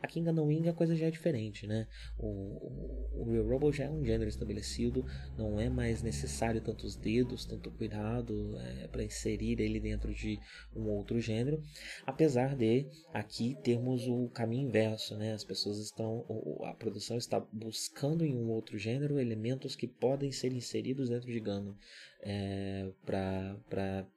Aqui 0.02 0.20
em 0.20 0.30
Wing 0.30 0.68
a 0.68 0.74
coisa 0.74 0.96
já 0.96 1.08
é 1.08 1.12
diferente, 1.12 1.66
né? 1.66 1.88
O, 2.18 2.28
o, 2.28 3.22
o 3.22 3.32
Real 3.32 3.48
Robo 3.48 3.72
já 3.72 3.86
é 3.86 3.90
um 3.90 4.04
gênero 4.04 4.30
estabelecido, 4.30 5.06
não 5.38 5.60
é 5.60 5.70
mais 5.70 6.02
necessário 6.02 6.62
tantos 6.62 6.96
dedos, 6.96 7.46
tanto 7.46 7.72
cuidado 7.72 8.58
é, 8.60 8.88
para 8.88 9.04
inserir 9.04 9.60
ele 9.62 9.80
dentro 9.80 10.14
de 10.14 10.40
um 10.76 10.90
outro 10.90 11.20
gênero, 11.20 11.62
apesar 12.06 12.56
de 12.56 12.86
aqui 13.14 13.56
termos 13.64 14.08
o 14.08 14.30
caminho 14.30 14.68
inverso, 14.68 15.16
né? 15.18 15.34
As 15.34 15.44
pessoas 15.44 15.78
estão, 15.80 16.26
a 16.64 16.74
produção 16.74 17.18
está 17.18 17.40
buscando 17.52 18.26
em 18.26 18.36
um 18.36 18.50
outro 18.50 18.78
gênero 18.78 19.20
elementos 19.20 19.76
que 19.76 19.88
podem 19.88 20.32
ser 20.32 20.52
inseridos 20.54 21.10
dentro 21.10 21.32
de 21.32 21.40
Gundam 21.40 21.76
é, 22.22 22.92
para 23.06 23.58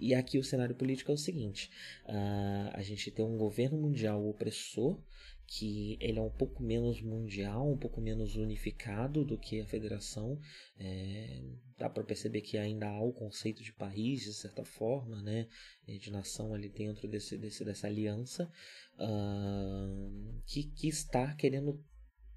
e 0.09 0.15
aqui 0.15 0.39
o 0.39 0.45
cenário 0.45 0.75
político 0.75 1.11
é 1.11 1.15
o 1.15 1.19
seguinte. 1.19 1.71
Uh, 2.07 2.71
a 2.73 2.81
gente 2.83 3.11
tem 3.11 3.23
um 3.23 3.37
governo 3.37 3.77
mundial 3.77 4.27
opressor 4.27 4.99
que 5.47 5.97
ele 6.01 6.19
é 6.19 6.23
um 6.23 6.31
pouco 6.31 6.63
menos 6.63 7.01
mundial, 7.01 7.71
um 7.71 7.79
pouco 7.79 8.01
menos 8.01 8.37
unificado 8.37 9.25
do 9.25 9.39
que 9.39 9.61
a 9.61 9.67
federação. 9.67 10.39
É, 10.79 11.43
dá 11.79 11.89
para 11.89 12.05
perceber 12.05 12.41
que 12.41 12.59
ainda 12.59 12.89
há 12.89 13.01
o 13.01 13.13
conceito 13.13 13.63
de 13.63 13.73
país, 13.73 14.23
de 14.23 14.35
certa 14.35 14.65
forma, 14.65 15.23
né, 15.23 15.47
de 15.87 16.11
nação 16.11 16.53
ali 16.53 16.69
dentro 16.69 17.07
desse, 17.09 17.39
desse 17.39 17.65
dessa 17.65 17.87
aliança, 17.87 18.51
uh, 18.99 20.43
que, 20.47 20.65
que 20.65 20.89
está 20.89 21.35
querendo 21.35 21.83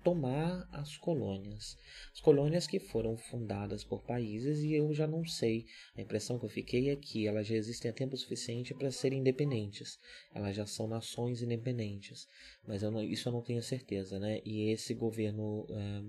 tomar 0.04 0.68
as 0.72 0.98
colônias. 0.98 1.78
As 2.14 2.22
colônias 2.22 2.68
que 2.68 2.80
foram 2.80 3.18
fundadas 3.18 3.84
por 3.84 4.04
países 4.04 4.60
e 4.60 4.74
eu 4.74 4.94
já 4.94 5.08
não 5.08 5.26
sei. 5.26 5.66
A 5.96 6.02
impressão 6.02 6.40
que 6.40 6.46
eu 6.46 6.50
fiquei 6.50 6.90
é 6.90 6.96
que 6.96 7.28
elas 7.28 7.48
já 7.48 7.56
existem 7.56 7.92
há 7.92 7.94
tempo 7.94 8.18
suficiente 8.18 8.74
para 8.74 8.92
serem 8.92 9.20
independentes. 9.20 10.00
Elas 10.34 10.56
já 10.56 10.66
são 10.66 10.88
nações 10.88 11.42
independentes. 11.42 12.28
Mas 12.68 12.84
eu 12.84 12.92
não, 12.92 13.04
isso 13.04 13.30
eu 13.30 13.34
não 13.34 13.42
tenho 13.42 13.62
certeza, 13.62 14.20
né? 14.20 14.42
E 14.46 14.70
esse 14.72 14.94
governo 14.94 15.66
é, 15.70 16.04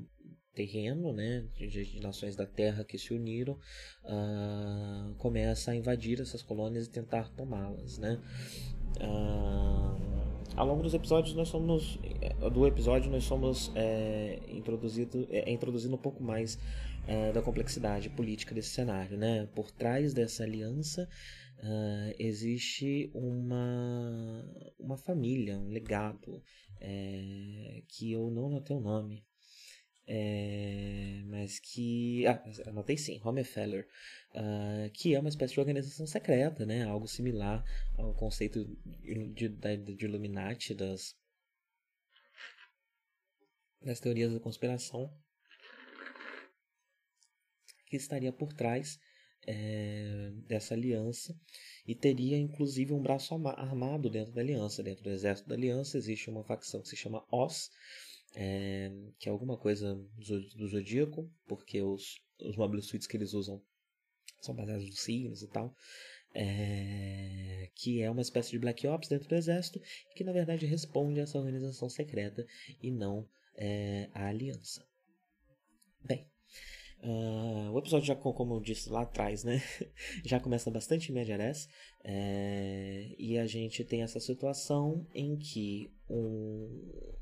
terreno, 0.54 1.12
né, 1.12 1.46
de, 1.56 1.68
de, 1.68 2.00
nações 2.00 2.36
da 2.36 2.46
Terra 2.46 2.84
que 2.84 2.98
se 2.98 3.14
uniram, 3.14 3.58
uh, 4.04 5.14
começa 5.16 5.70
a 5.70 5.76
invadir 5.76 6.20
essas 6.20 6.42
colônias 6.42 6.86
e 6.86 6.90
tentar 6.90 7.30
tomá-las, 7.30 7.98
né? 7.98 8.20
Uh, 8.96 10.19
ao 10.60 10.66
longo 10.66 10.82
dos 10.82 10.92
episódios 10.92 11.34
nós 11.34 11.48
somos 11.48 11.98
eh, 12.20 12.50
do 12.50 12.66
episódio 12.66 13.10
nós 13.10 13.24
somos 13.24 13.72
é, 13.74 14.38
introduzido 14.46 15.26
é, 15.30 15.50
introduzindo 15.50 15.94
um 15.94 15.98
pouco 15.98 16.22
mais 16.22 16.58
é, 17.06 17.32
da 17.32 17.40
complexidade 17.40 18.10
política 18.10 18.54
desse 18.54 18.68
cenário 18.68 19.16
né? 19.16 19.48
Por 19.54 19.70
trás 19.70 20.12
dessa 20.12 20.42
aliança 20.44 21.08
existe 22.18 23.10
uma 23.14 24.44
uma 24.78 24.98
família 24.98 25.58
um 25.58 25.68
legado 25.68 26.42
é, 26.78 27.82
que 27.88 28.12
eu 28.12 28.30
não 28.30 28.50
notei 28.50 28.76
o 28.76 28.80
nome 28.80 29.24
é, 30.06 31.22
mas 31.26 31.58
que. 31.58 32.26
Ah, 32.26 32.42
anotei 32.66 32.96
sim, 32.96 33.20
Homefeller, 33.24 33.86
uh, 34.34 34.90
que 34.92 35.14
é 35.14 35.20
uma 35.20 35.28
espécie 35.28 35.54
de 35.54 35.60
organização 35.60 36.06
secreta, 36.06 36.66
né? 36.66 36.84
algo 36.84 37.06
similar 37.06 37.64
ao 37.96 38.14
conceito 38.14 38.64
de, 39.34 39.48
de, 39.48 39.76
de 39.76 40.04
Illuminati, 40.04 40.74
das, 40.74 41.14
das 43.82 44.00
teorias 44.00 44.32
da 44.32 44.40
conspiração, 44.40 45.12
que 47.86 47.96
estaria 47.96 48.32
por 48.32 48.52
trás 48.52 48.98
é, 49.46 50.30
dessa 50.46 50.74
aliança 50.74 51.38
e 51.86 51.94
teria 51.94 52.36
inclusive 52.36 52.92
um 52.92 53.02
braço 53.02 53.34
armado 53.48 54.10
dentro 54.10 54.32
da 54.32 54.40
aliança. 54.40 54.82
Dentro 54.82 55.04
do 55.04 55.10
exército 55.10 55.48
da 55.48 55.54
aliança 55.54 55.96
existe 55.96 56.28
uma 56.28 56.44
facção 56.44 56.82
que 56.82 56.88
se 56.88 56.96
chama 56.96 57.24
OS 57.30 57.70
é, 58.34 58.90
que 59.18 59.28
é 59.28 59.32
alguma 59.32 59.56
coisa 59.56 59.94
do 60.16 60.68
zodíaco, 60.68 61.30
porque 61.46 61.82
os, 61.82 62.20
os 62.40 62.56
mobile 62.56 62.82
suits 62.82 63.06
que 63.06 63.16
eles 63.16 63.34
usam 63.34 63.62
são 64.40 64.54
baseados 64.54 64.86
nos 64.86 65.00
signos 65.00 65.42
e 65.42 65.48
tal. 65.48 65.74
É, 66.32 67.68
que 67.74 68.00
é 68.00 68.08
uma 68.10 68.22
espécie 68.22 68.52
de 68.52 68.58
Black 68.60 68.86
Ops 68.86 69.08
dentro 69.08 69.28
do 69.28 69.34
exército, 69.34 69.80
que 70.14 70.22
na 70.22 70.32
verdade 70.32 70.64
responde 70.64 71.18
a 71.18 71.24
essa 71.24 71.36
organização 71.36 71.88
secreta 71.88 72.46
e 72.80 72.88
não 72.90 73.28
é, 73.56 74.08
a 74.14 74.28
aliança. 74.28 74.86
Bem, 76.04 76.26
uh, 77.02 77.72
o 77.72 77.78
episódio 77.80 78.06
já, 78.06 78.14
como 78.14 78.54
eu 78.54 78.60
disse 78.60 78.88
lá 78.88 79.02
atrás, 79.02 79.42
né, 79.42 79.60
já 80.24 80.38
começa 80.38 80.70
bastante 80.70 81.12
mediares, 81.12 81.68
é, 82.04 83.12
e 83.18 83.36
a 83.36 83.46
gente 83.46 83.84
tem 83.84 84.02
essa 84.02 84.20
situação 84.20 85.04
em 85.12 85.36
que 85.36 85.92
um, 86.08 87.18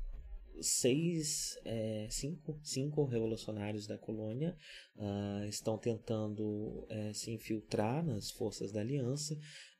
seis, 0.61 1.57
é, 1.65 2.07
cinco, 2.09 2.59
cinco 2.63 3.05
revolucionários 3.05 3.87
da 3.87 3.97
colônia 3.97 4.55
uh, 4.95 5.45
estão 5.45 5.77
tentando 5.77 6.85
é, 6.89 7.13
se 7.13 7.31
infiltrar 7.31 8.05
nas 8.05 8.31
forças 8.31 8.71
da 8.71 8.81
aliança, 8.81 9.35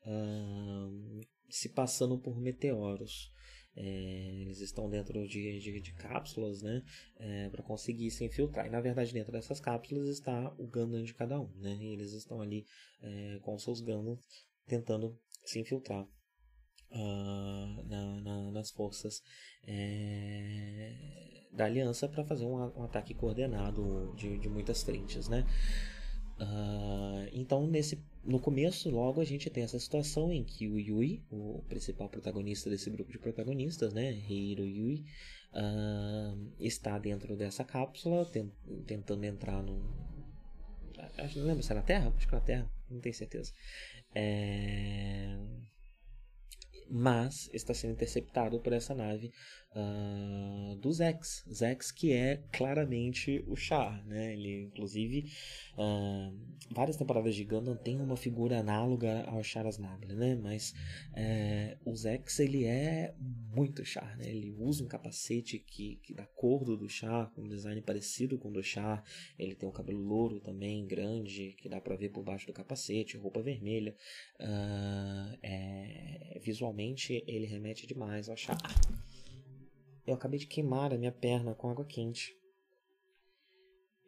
uh, 0.06 1.20
se 1.48 1.68
passando 1.70 2.18
por 2.18 2.40
meteoros. 2.40 3.32
É, 3.76 4.40
eles 4.40 4.60
estão 4.60 4.90
dentro 4.90 5.26
de, 5.28 5.60
de, 5.60 5.80
de 5.80 5.94
cápsulas 5.94 6.60
né, 6.60 6.82
é, 7.18 7.48
para 7.50 7.62
conseguir 7.62 8.10
se 8.10 8.24
infiltrar. 8.24 8.66
E 8.66 8.70
na 8.70 8.80
verdade, 8.80 9.12
dentro 9.12 9.32
dessas 9.32 9.60
cápsulas 9.60 10.08
está 10.08 10.52
o 10.58 10.66
Gundam 10.66 11.02
de 11.02 11.14
cada 11.14 11.40
um. 11.40 11.48
Né, 11.56 11.76
e 11.80 11.92
eles 11.92 12.12
estão 12.12 12.40
ali 12.40 12.66
é, 13.00 13.38
com 13.42 13.56
seus 13.58 13.80
Gundam 13.80 14.18
tentando 14.66 15.16
se 15.44 15.60
infiltrar 15.60 16.06
uh, 16.90 17.82
na, 17.86 18.09
nas 18.60 18.70
forças 18.70 19.22
é, 19.66 20.92
da 21.52 21.64
aliança 21.64 22.08
para 22.08 22.24
fazer 22.24 22.44
um, 22.44 22.56
um, 22.78 22.84
ataque 22.84 23.14
coordenado 23.14 24.14
de, 24.16 24.38
de 24.38 24.48
muitas 24.48 24.82
frentes, 24.82 25.28
né? 25.28 25.44
Uh, 26.38 27.28
então 27.34 27.66
nesse 27.66 28.02
no 28.24 28.40
começo 28.40 28.88
logo 28.88 29.20
a 29.20 29.24
gente 29.24 29.50
tem 29.50 29.62
essa 29.62 29.78
situação 29.78 30.32
em 30.32 30.42
que 30.42 30.66
o 30.68 30.78
Yui, 30.78 31.22
o 31.30 31.62
principal 31.68 32.08
protagonista 32.08 32.70
desse 32.70 32.88
grupo 32.88 33.12
de 33.12 33.18
protagonistas, 33.18 33.92
né, 33.92 34.10
Hiro 34.10 34.64
Yui, 34.64 35.04
uh, 35.52 36.52
está 36.58 36.98
dentro 36.98 37.36
dessa 37.36 37.62
cápsula 37.62 38.26
tentando 38.86 39.24
entrar 39.24 39.62
no 39.62 39.82
acho 41.18 41.38
não 41.38 41.46
lembro 41.46 41.62
se 41.62 41.72
é 41.72 41.74
na 41.74 41.82
Terra, 41.82 42.12
acho 42.16 42.26
que 42.26 42.34
é 42.34 42.38
na 42.38 42.44
Terra, 42.44 42.72
não 42.90 43.00
tenho 43.00 43.14
certeza. 43.14 43.52
É 44.14 45.38
mas 46.90 47.48
está 47.52 47.72
sendo 47.72 47.92
interceptado 47.92 48.60
por 48.60 48.72
essa 48.72 48.94
nave 48.94 49.32
uh, 49.74 50.76
do 50.76 50.92
Zex. 50.92 51.44
Zex 51.52 51.90
que 51.90 52.12
é 52.12 52.42
claramente 52.52 53.44
o 53.46 53.56
Char, 53.56 54.04
né? 54.06 54.32
Ele, 54.32 54.64
inclusive, 54.64 55.30
uh, 55.76 56.36
várias 56.70 56.96
temporadas 56.96 57.34
de 57.34 57.44
Gundam 57.44 57.76
tem 57.76 58.00
uma 58.00 58.16
figura 58.16 58.58
análoga 58.58 59.24
ao 59.24 59.42
Char 59.42 59.66
Aznable, 59.66 60.14
né? 60.14 60.34
Mas 60.36 60.72
uh, 61.12 61.90
o 61.90 61.94
Zex, 61.94 62.40
ele 62.40 62.64
é 62.64 63.14
muito 63.54 63.84
Char, 63.84 64.16
né? 64.16 64.28
Ele 64.28 64.54
usa 64.58 64.84
um 64.84 64.88
capacete 64.88 65.58
que, 65.58 65.96
que 66.02 66.14
da 66.14 66.26
cor 66.26 66.64
do 66.64 66.88
Char, 66.88 67.30
com 67.32 67.42
um 67.42 67.48
design 67.48 67.80
parecido 67.82 68.38
com 68.38 68.48
o 68.48 68.52
do 68.52 68.62
Char. 68.62 69.04
Ele 69.38 69.54
tem 69.54 69.68
um 69.68 69.72
cabelo 69.72 70.00
louro 70.00 70.40
também, 70.40 70.86
grande, 70.86 71.54
que 71.58 71.68
dá 71.68 71.80
para 71.80 71.96
ver 71.96 72.10
por 72.10 72.22
baixo 72.22 72.46
do 72.46 72.52
capacete, 72.52 73.16
roupa 73.16 73.42
vermelha. 73.42 73.94
Uh, 74.38 75.38
é, 75.42 76.38
visualmente, 76.42 77.22
ele 77.26 77.46
remete 77.46 77.86
demais 77.86 78.28
ao 78.28 78.36
Char. 78.36 78.58
Eu 80.10 80.16
acabei 80.16 80.40
de 80.40 80.48
queimar 80.48 80.92
a 80.92 80.98
minha 80.98 81.12
perna 81.12 81.54
com 81.54 81.70
água 81.70 81.84
quente. 81.84 82.36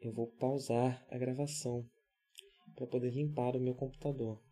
Eu 0.01 0.13
vou 0.13 0.27
pausar 0.27 1.07
a 1.09 1.17
gravação 1.17 1.89
para 2.75 2.89
poder 2.89 3.11
limpar 3.11 3.55
o 3.55 3.61
meu 3.61 3.73
computador. 3.73 4.43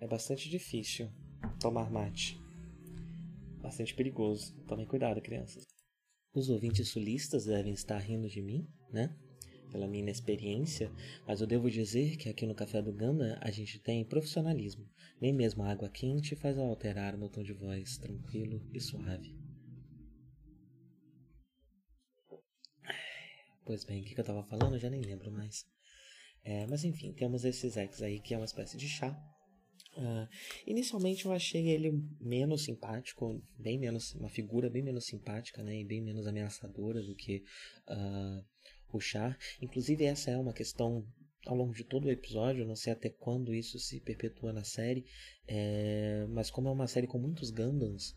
É 0.00 0.08
bastante 0.08 0.50
difícil 0.50 1.12
tomar 1.60 1.92
mate. 1.92 2.36
bastante 3.62 3.94
perigoso. 3.94 4.60
Tomem 4.66 4.84
cuidado, 4.84 5.22
crianças. 5.22 5.62
Os 6.34 6.50
ouvintes 6.50 6.88
sulistas 6.88 7.44
devem 7.44 7.72
estar 7.72 7.98
rindo 7.98 8.28
de 8.28 8.42
mim, 8.42 8.66
né? 8.90 9.16
Pela 9.70 9.86
minha 9.86 10.02
inexperiência, 10.02 10.90
mas 11.24 11.40
eu 11.40 11.46
devo 11.46 11.70
dizer 11.70 12.16
que 12.16 12.28
aqui 12.28 12.46
no 12.46 12.54
Café 12.56 12.82
do 12.82 12.92
Ganda 12.92 13.38
a 13.40 13.52
gente 13.52 13.78
tem 13.78 14.04
profissionalismo. 14.04 14.90
Nem 15.20 15.32
mesmo 15.32 15.62
a 15.62 15.70
água 15.70 15.88
quente 15.88 16.34
faz 16.34 16.58
alterar 16.58 17.14
o 17.14 17.18
meu 17.18 17.28
tom 17.28 17.44
de 17.44 17.52
voz 17.52 17.96
tranquilo 17.96 18.60
e 18.72 18.80
suave. 18.80 19.43
Pois 23.64 23.84
bem, 23.84 24.02
o 24.02 24.04
que, 24.04 24.14
eu 24.14 24.20
estava 24.20 24.42
falando? 24.44 24.74
Eu 24.74 24.78
já 24.78 24.90
nem 24.90 25.00
lembro 25.00 25.30
mais. 25.32 25.64
É, 26.42 26.66
mas 26.66 26.84
enfim, 26.84 27.12
temos 27.12 27.44
esses 27.44 27.76
X 27.76 28.02
aí 28.02 28.20
que 28.20 28.34
é 28.34 28.36
uma 28.36 28.44
espécie 28.44 28.76
de 28.76 28.88
chá. 28.88 29.10
Uh, 29.96 30.28
inicialmente 30.66 31.24
eu 31.24 31.32
achei 31.32 31.68
ele 31.68 31.92
menos 32.20 32.64
simpático, 32.64 33.40
bem 33.56 33.78
menos 33.78 34.12
uma 34.14 34.28
figura 34.28 34.68
bem 34.68 34.82
menos 34.82 35.06
simpática, 35.06 35.62
né, 35.62 35.80
e 35.80 35.84
bem 35.84 36.02
menos 36.02 36.26
ameaçadora 36.26 37.00
do 37.00 37.14
que 37.14 37.44
uh, 37.88 38.44
o 38.92 39.00
chá. 39.00 39.36
Inclusive 39.62 40.04
essa 40.04 40.30
é 40.30 40.36
uma 40.36 40.52
questão 40.52 41.06
ao 41.46 41.56
longo 41.56 41.72
de 41.72 41.84
todo 41.84 42.06
o 42.06 42.10
episódio, 42.10 42.66
não 42.66 42.76
sei 42.76 42.92
até 42.92 43.08
quando 43.08 43.54
isso 43.54 43.78
se 43.78 44.00
perpetua 44.00 44.52
na 44.52 44.64
série, 44.64 45.04
é, 45.46 46.26
mas 46.30 46.50
como 46.50 46.68
é 46.68 46.72
uma 46.72 46.86
série 46.86 47.06
com 47.06 47.18
muitos 47.18 47.50
Gundams 47.50 48.16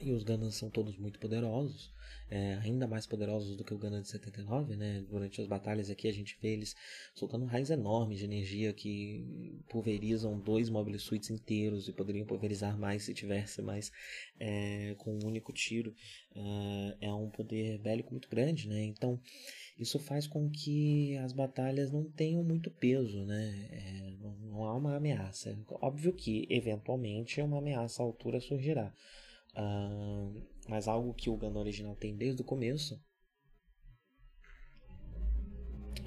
e 0.00 0.12
os 0.12 0.22
Gundams 0.22 0.54
são 0.54 0.70
todos 0.70 0.96
muito 0.96 1.18
poderosos, 1.18 1.92
é, 2.30 2.54
ainda 2.62 2.86
mais 2.86 3.06
poderosos 3.06 3.56
do 3.56 3.64
que 3.64 3.72
o 3.72 3.78
Gundam 3.78 4.02
de 4.02 4.08
79, 4.08 4.76
né? 4.76 5.04
Durante 5.08 5.40
as 5.40 5.46
batalhas 5.46 5.88
aqui 5.88 6.06
a 6.08 6.12
gente 6.12 6.36
vê 6.42 6.48
eles 6.48 6.76
soltando 7.14 7.46
raios 7.46 7.70
enormes 7.70 8.18
de 8.18 8.24
energia 8.24 8.72
que 8.72 9.62
pulverizam 9.68 10.38
dois 10.38 10.68
Mobile 10.68 10.98
Suits 10.98 11.30
inteiros 11.30 11.88
e 11.88 11.92
poderiam 11.92 12.26
pulverizar 12.26 12.78
mais 12.78 13.04
se 13.04 13.14
tivesse 13.14 13.62
mais 13.62 13.90
é, 14.38 14.94
com 14.98 15.14
um 15.14 15.26
único 15.26 15.52
tiro. 15.52 15.94
Uh, 16.36 16.94
é 17.00 17.12
um 17.12 17.30
poder 17.30 17.78
bélico 17.78 18.12
muito 18.12 18.28
grande, 18.28 18.68
né? 18.68 18.84
Então 18.84 19.18
isso 19.78 19.98
faz 19.98 20.26
com 20.26 20.50
que 20.50 21.16
as 21.18 21.32
batalhas 21.32 21.90
não 21.90 22.04
tenham 22.04 22.44
muito 22.44 22.70
peso, 22.70 23.24
né? 23.24 23.68
É, 23.70 24.16
não, 24.20 24.36
não 24.36 24.64
há 24.64 24.76
uma 24.76 24.96
ameaça. 24.96 25.58
Óbvio 25.80 26.12
que 26.12 26.46
eventualmente 26.50 27.40
uma 27.40 27.58
ameaça 27.58 28.02
à 28.02 28.04
altura 28.04 28.38
surgirá. 28.38 28.92
Mas 30.68 30.86
algo 30.86 31.14
que 31.14 31.30
o 31.30 31.36
Gundam 31.36 31.60
original 31.60 31.96
tem 31.96 32.16
desde 32.16 32.42
o 32.42 32.44
começo 32.44 33.00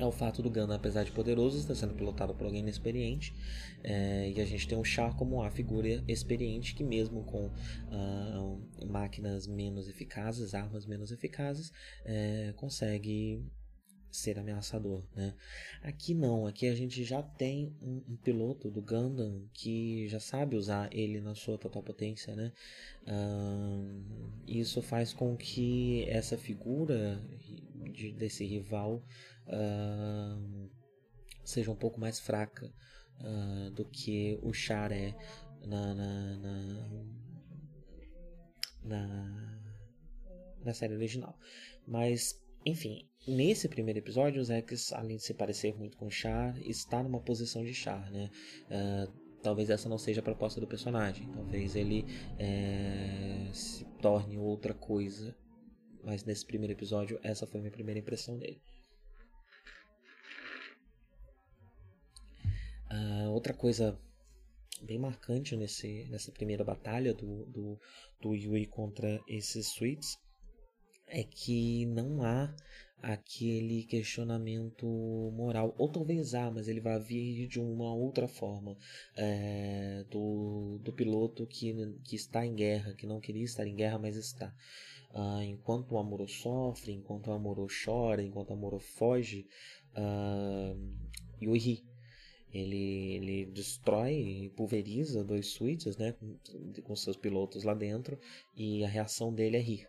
é 0.01 0.05
o 0.05 0.11
fato 0.11 0.41
do 0.41 0.49
Gundam, 0.49 0.75
apesar 0.75 1.03
de 1.03 1.11
poderoso, 1.11 1.57
estar 1.59 1.75
sendo 1.75 1.93
pilotado 1.93 2.33
por 2.33 2.45
alguém 2.45 2.61
inexperiente. 2.61 3.33
É, 3.83 4.31
e 4.35 4.41
a 4.41 4.45
gente 4.45 4.67
tem 4.67 4.77
o 4.77 4.83
Char 4.83 5.15
como 5.15 5.43
a 5.43 5.51
figura 5.51 6.03
experiente 6.07 6.73
que, 6.73 6.83
mesmo 6.83 7.23
com 7.23 7.45
uh, 7.47 8.87
máquinas 8.87 9.45
menos 9.45 9.87
eficazes, 9.87 10.55
armas 10.55 10.85
menos 10.87 11.11
eficazes, 11.11 11.71
é, 12.03 12.53
consegue 12.55 13.45
ser 14.11 14.37
ameaçador, 14.37 15.03
né? 15.15 15.33
Aqui 15.81 16.13
não, 16.13 16.45
aqui 16.45 16.67
a 16.67 16.75
gente 16.75 17.03
já 17.03 17.23
tem 17.23 17.75
um, 17.81 18.01
um, 18.09 18.17
piloto 18.17 18.69
do 18.69 18.81
Gundam 18.81 19.47
que 19.53 20.07
já 20.07 20.19
sabe 20.19 20.55
usar 20.55 20.89
ele 20.91 21.21
na 21.21 21.33
sua 21.33 21.57
total 21.57 21.81
potência, 21.81 22.35
né? 22.35 22.51
Uh, 23.03 24.03
isso 24.45 24.81
faz 24.81 25.13
com 25.13 25.35
que 25.35 26.05
essa 26.09 26.37
figura 26.37 27.21
de, 27.91 28.11
desse 28.11 28.45
rival 28.45 29.03
uh, 29.47 30.69
seja 31.43 31.71
um 31.71 31.75
pouco 31.75 31.99
mais 31.99 32.19
fraca 32.19 32.71
uh, 33.19 33.71
do 33.71 33.85
que 33.85 34.37
o 34.41 34.53
Char 34.53 34.91
é 34.91 35.15
na, 35.65 35.93
na, 35.93 36.37
na, 36.37 37.05
na, 38.83 39.61
na 40.63 40.73
série 40.73 40.95
original. 40.95 41.37
Mas 41.87 42.40
enfim, 42.65 43.07
nesse 43.27 43.67
primeiro 43.67 43.99
episódio, 43.99 44.41
o 44.41 44.43
Zex, 44.43 44.93
além 44.93 45.17
de 45.17 45.23
se 45.23 45.33
parecer 45.33 45.75
muito 45.75 45.97
com 45.97 46.09
Char, 46.09 46.59
está 46.61 47.01
numa 47.01 47.19
posição 47.19 47.63
de 47.63 47.73
Char, 47.73 48.11
né? 48.11 48.29
Uh, 48.67 49.11
talvez 49.41 49.69
essa 49.69 49.89
não 49.89 49.97
seja 49.97 50.21
a 50.21 50.23
proposta 50.23 50.59
do 50.59 50.67
personagem. 50.67 51.27
Talvez 51.31 51.75
ele 51.75 52.05
é, 52.37 53.49
se 53.53 53.83
torne 54.01 54.37
outra 54.37 54.73
coisa. 54.73 55.35
Mas 56.03 56.23
nesse 56.23 56.45
primeiro 56.45 56.73
episódio, 56.73 57.19
essa 57.23 57.45
foi 57.45 57.59
a 57.59 57.61
minha 57.61 57.71
primeira 57.71 57.99
impressão 57.99 58.37
dele. 58.37 58.61
Uh, 62.91 63.29
outra 63.31 63.53
coisa 63.53 63.99
bem 64.81 64.99
marcante 64.99 65.55
nesse, 65.55 66.05
nessa 66.09 66.31
primeira 66.31 66.63
batalha 66.63 67.13
do, 67.13 67.45
do, 67.45 67.79
do 68.19 68.35
Yui 68.35 68.65
contra 68.65 69.21
esses 69.27 69.67
suítes 69.67 70.17
é 71.11 71.23
que 71.23 71.85
não 71.85 72.23
há 72.23 72.53
aquele 73.01 73.83
questionamento 73.83 74.85
moral, 75.33 75.73
ou 75.77 75.89
talvez 75.89 76.33
há, 76.35 76.51
mas 76.51 76.67
ele 76.67 76.79
vai 76.79 76.99
vir 76.99 77.47
de 77.47 77.59
uma 77.59 77.93
outra 77.93 78.27
forma 78.27 78.77
é, 79.15 80.05
do, 80.09 80.79
do 80.83 80.93
piloto 80.93 81.47
que, 81.47 81.73
que 82.03 82.15
está 82.15 82.45
em 82.45 82.53
guerra, 82.53 82.93
que 82.93 83.07
não 83.07 83.19
queria 83.19 83.43
estar 83.43 83.67
em 83.67 83.75
guerra, 83.75 83.97
mas 83.97 84.15
está. 84.15 84.53
Ah, 85.13 85.43
enquanto 85.43 85.91
o 85.91 85.97
Amoro 85.97 86.27
sofre, 86.27 86.93
enquanto 86.93 87.27
o 87.27 87.33
Amoro 87.33 87.67
chora, 87.83 88.23
enquanto 88.23 88.51
o 88.51 88.53
Amoro 88.53 88.79
foge, 88.79 89.47
ah, 89.95 90.75
Yui 91.41 91.83
ele, 92.53 93.13
ele 93.15 93.45
destrói 93.45 94.13
e 94.13 94.49
pulveriza 94.49 95.23
dois 95.23 95.47
suítes 95.47 95.97
né, 95.97 96.13
com 96.83 96.95
seus 96.95 97.15
pilotos 97.15 97.63
lá 97.63 97.73
dentro 97.73 98.19
e 98.55 98.83
a 98.83 98.89
reação 98.89 99.33
dele 99.33 99.57
é 99.57 99.61
rir. 99.61 99.87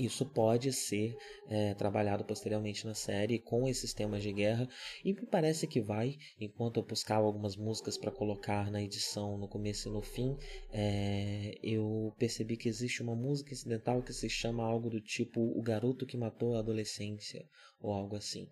Isso 0.00 0.24
pode 0.24 0.72
ser 0.72 1.14
é, 1.46 1.74
trabalhado 1.74 2.24
posteriormente 2.24 2.86
na 2.86 2.94
série 2.94 3.38
com 3.38 3.68
esses 3.68 3.92
temas 3.92 4.22
de 4.22 4.32
guerra 4.32 4.66
e 5.04 5.12
me 5.12 5.26
parece 5.26 5.66
que 5.66 5.78
vai. 5.78 6.16
Enquanto 6.40 6.78
eu 6.78 6.82
buscava 6.82 7.26
algumas 7.26 7.54
músicas 7.54 7.98
para 7.98 8.10
colocar 8.10 8.70
na 8.70 8.82
edição 8.82 9.36
no 9.36 9.46
começo 9.46 9.90
e 9.90 9.92
no 9.92 10.00
fim, 10.00 10.38
é, 10.72 11.54
eu 11.62 12.14
percebi 12.18 12.56
que 12.56 12.66
existe 12.66 13.02
uma 13.02 13.14
música 13.14 13.52
incidental 13.52 14.02
que 14.02 14.14
se 14.14 14.30
chama 14.30 14.64
algo 14.64 14.88
do 14.88 15.02
tipo 15.02 15.38
O 15.40 15.60
Garoto 15.60 16.06
que 16.06 16.16
Matou 16.16 16.56
a 16.56 16.60
Adolescência 16.60 17.44
ou 17.78 17.92
algo 17.92 18.16
assim. 18.16 18.48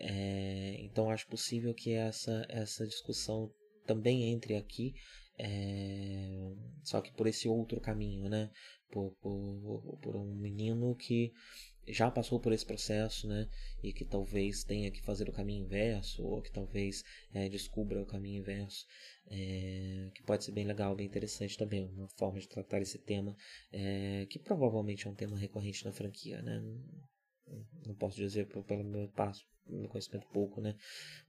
É, 0.00 0.76
então 0.80 1.10
acho 1.10 1.28
possível 1.28 1.72
que 1.74 1.92
essa, 1.92 2.44
essa 2.48 2.84
discussão 2.84 3.52
também 3.86 4.32
entre 4.32 4.56
aqui, 4.56 4.94
é, 5.38 6.52
só 6.82 7.00
que 7.00 7.12
por 7.12 7.28
esse 7.28 7.48
outro 7.48 7.80
caminho, 7.80 8.28
né? 8.28 8.50
Por, 8.90 9.12
por, 9.20 9.98
por 10.00 10.16
um 10.16 10.34
menino 10.34 10.94
que 10.96 11.32
já 11.92 12.10
passou 12.10 12.38
por 12.38 12.52
esse 12.52 12.66
processo, 12.66 13.26
né? 13.26 13.48
E 13.82 13.92
que 13.92 14.04
talvez 14.04 14.62
tenha 14.64 14.90
que 14.90 15.02
fazer 15.02 15.28
o 15.28 15.32
caminho 15.32 15.64
inverso, 15.64 16.22
ou 16.22 16.42
que 16.42 16.52
talvez 16.52 17.02
é, 17.32 17.48
descubra 17.48 18.02
o 18.02 18.06
caminho 18.06 18.40
inverso, 18.40 18.86
é, 19.26 20.10
que 20.14 20.22
pode 20.22 20.44
ser 20.44 20.52
bem 20.52 20.66
legal, 20.66 20.94
bem 20.94 21.06
interessante 21.06 21.56
também, 21.56 21.88
uma 21.88 22.08
forma 22.08 22.38
de 22.38 22.48
tratar 22.48 22.80
esse 22.80 22.98
tema, 22.98 23.36
é, 23.72 24.26
que 24.28 24.38
provavelmente 24.38 25.06
é 25.06 25.10
um 25.10 25.14
tema 25.14 25.38
recorrente 25.38 25.84
na 25.84 25.92
franquia, 25.92 26.42
né? 26.42 26.62
Não 27.86 27.94
posso 27.94 28.16
dizer 28.16 28.46
pelo 28.46 28.84
meu 28.84 29.08
passo, 29.08 29.46
meu 29.66 29.88
conhecimento 29.88 30.26
pouco, 30.28 30.60
né? 30.60 30.76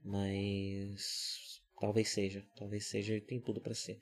Mas 0.03 1.61
talvez 1.79 2.09
seja, 2.09 2.45
talvez 2.57 2.87
seja 2.87 3.15
e 3.15 3.21
tem 3.21 3.39
tudo 3.39 3.61
para 3.61 3.73
ser, 3.73 4.01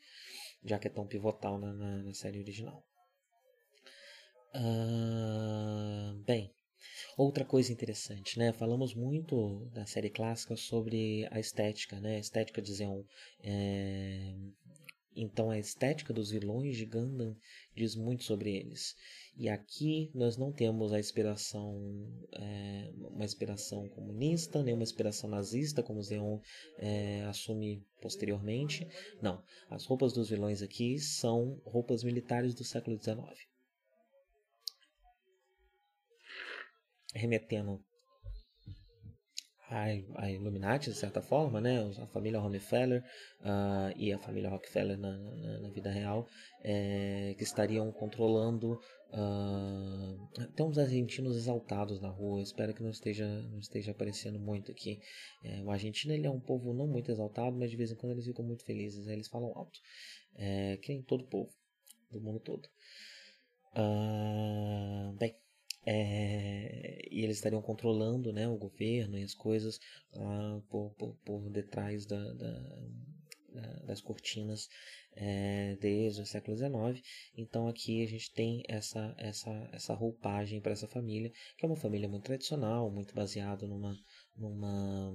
já 0.64 0.80
que 0.80 0.88
é 0.88 0.92
tão 0.92 1.06
pivotal 1.06 1.60
na, 1.60 1.72
na, 1.74 2.04
na 2.04 2.14
série 2.14 2.40
original. 2.40 2.84
Uh, 4.56 6.24
bem, 6.24 6.52
outra 7.18 7.46
coisa 7.46 7.72
interessante, 7.72 8.40
né? 8.40 8.54
Falamos 8.54 8.94
muito 8.94 9.66
da 9.74 9.86
série 9.86 10.10
clássica 10.10 10.56
sobre 10.56 11.28
a 11.32 11.40
estética, 11.40 12.00
né? 12.00 12.16
A 12.16 12.20
estética 12.20 12.62
de 12.62 12.74
Zeon. 12.74 13.04
É... 13.44 14.34
Então 15.20 15.50
a 15.50 15.58
estética 15.58 16.14
dos 16.14 16.30
vilões 16.30 16.78
de 16.78 16.86
Gundam 16.86 17.36
diz 17.76 17.96
muito 17.96 18.24
sobre 18.24 18.56
eles. 18.56 18.96
E 19.36 19.50
aqui 19.50 20.12
nós 20.14 20.38
não 20.38 20.52
temos 20.52 20.94
a 20.94 21.00
inspiração, 21.00 22.08
é, 22.34 22.92
uma 22.96 23.26
inspiração 23.26 23.90
comunista, 23.90 24.62
nem 24.62 24.76
uma 24.76 24.84
inspiração 24.84 25.28
nazista, 25.28 25.82
como 25.82 26.04
Zeon 26.04 26.40
é, 26.78 27.24
assume 27.24 27.84
posteriormente. 28.00 28.88
Não, 29.20 29.44
as 29.72 29.86
roupas 29.86 30.14
dos 30.14 30.30
vilões 30.30 30.62
aqui 30.62 31.00
são 31.00 31.60
roupas 31.66 32.04
militares 32.04 32.54
do 32.54 32.64
século 32.64 32.96
XIX. 32.96 33.18
Remetendo 37.14 37.84
a, 39.70 40.32
Illuminati, 40.32 40.90
de 40.90 40.96
certa 40.96 41.22
forma, 41.22 41.60
né? 41.60 41.80
a 42.02 42.08
família 42.08 42.40
Rockefeller 42.40 43.04
uh, 43.42 43.94
e 43.98 44.14
a 44.14 44.18
família 44.18 44.50
Rockefeller 44.50 44.98
na, 44.98 45.18
na, 45.18 45.60
na 45.60 45.70
vida 45.70 45.92
real, 45.92 46.26
é, 46.64 47.36
que 47.38 47.44
estariam 47.44 47.92
controlando. 47.92 48.80
Uh, 49.10 50.48
tem 50.56 50.66
uns 50.66 50.78
argentinos 50.78 51.36
exaltados 51.36 52.00
na 52.02 52.10
rua, 52.10 52.42
espero 52.42 52.74
que 52.74 52.84
não 52.84 52.92
esteja, 52.92 53.28
não 53.28 53.60
esteja 53.60 53.92
aparecendo 53.92 54.40
muito 54.40 54.72
aqui. 54.72 55.00
É, 55.44 55.62
o 55.64 55.72
argentino 55.72 56.14
ele 56.14 56.28
é 56.28 56.32
um 56.32 56.40
povo 56.40 56.74
não 56.74 56.88
muito 56.88 57.12
exaltado, 57.12 57.58
mas 57.58 57.70
de 57.70 57.78
vez 57.78 57.92
em 57.92 57.96
quando 57.96 58.14
eles 58.14 58.26
ficam 58.26 58.46
muito 58.46 58.64
felizes, 58.64 59.06
né? 59.06 59.14
eles 59.14 59.28
falam 59.28 59.52
alto, 59.54 59.80
é, 60.36 60.78
que 60.78 60.94
nem 60.94 61.02
todo 61.04 61.26
povo. 61.26 61.50
do 62.12 62.22
mundo 62.22 62.40
todo. 62.40 62.68
Uh, 63.76 65.14
bem, 65.18 65.36
é, 65.86 66.67
e 67.18 67.24
eles 67.24 67.38
estariam 67.38 67.64
controlando 67.64 68.32
né, 68.32 68.48
o 68.48 68.56
governo 68.56 69.18
e 69.18 69.24
as 69.24 69.34
coisas 69.34 69.80
uh, 70.14 70.62
por, 70.70 70.92
por, 70.92 71.16
por 71.26 71.50
detrás 71.50 72.06
da, 72.06 72.34
da, 72.34 72.52
da, 73.50 73.74
das 73.88 74.02
cortinas 74.02 74.70
é, 75.14 75.76
desde 75.82 76.22
o 76.22 76.28
século 76.28 76.56
XIX. 76.56 77.02
Então 77.36 77.68
aqui 77.68 78.04
a 78.04 78.08
gente 78.08 78.32
tem 78.32 78.62
essa, 78.68 79.16
essa, 79.18 79.70
essa 79.74 79.96
roupagem 79.96 80.62
para 80.62 80.74
essa 80.74 80.88
família, 80.88 81.32
que 81.58 81.66
é 81.66 81.68
uma 81.68 81.76
família 81.76 82.08
muito 82.08 82.26
tradicional, 82.26 82.92
muito 82.92 83.16
baseada 83.16 83.66
numa, 83.66 83.98
numa 84.36 85.12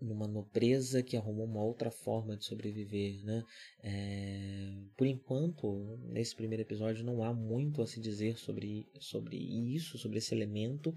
numa 0.00 0.26
nobreza 0.26 1.02
que 1.02 1.16
arrumou 1.16 1.46
uma 1.46 1.64
outra 1.64 1.90
forma 1.90 2.36
de 2.36 2.44
sobreviver, 2.44 3.24
né? 3.24 3.44
É, 3.82 4.74
por 4.96 5.06
enquanto, 5.06 5.98
nesse 6.08 6.34
primeiro 6.34 6.62
episódio 6.62 7.04
não 7.04 7.22
há 7.22 7.32
muito 7.32 7.82
a 7.82 7.86
se 7.86 8.00
dizer 8.00 8.36
sobre, 8.36 8.86
sobre 9.00 9.36
isso, 9.36 9.98
sobre 9.98 10.18
esse 10.18 10.34
elemento, 10.34 10.94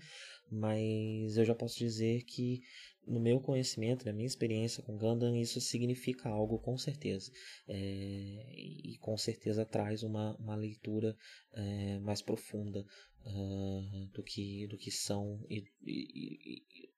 mas 0.52 1.38
eu 1.38 1.46
já 1.46 1.56
posso 1.56 1.78
dizer 1.78 2.24
que 2.24 2.62
no 3.08 3.20
meu 3.20 3.40
conhecimento, 3.40 4.06
na 4.06 4.14
minha 4.14 4.28
experiência 4.28 4.84
com 4.84 4.98
Gundam, 4.98 5.36
isso 5.36 5.60
significa 5.60 6.30
algo 6.30 6.60
com 6.60 6.78
certeza. 6.78 7.32
É, 7.68 7.76
e 7.76 8.98
com 9.00 9.18
certeza 9.18 9.66
traz 9.66 10.04
uma, 10.04 10.36
uma 10.38 10.56
leitura 10.56 11.16
é, 11.54 12.00
mais 12.00 12.22
profunda 12.22 12.86
uh, 13.26 14.06
do, 14.14 14.22
que, 14.22 14.68
do 14.68 14.78
que 14.78 14.92
são 14.92 15.44
e, 15.50 15.64
e, 15.84 16.86
e 16.86 16.89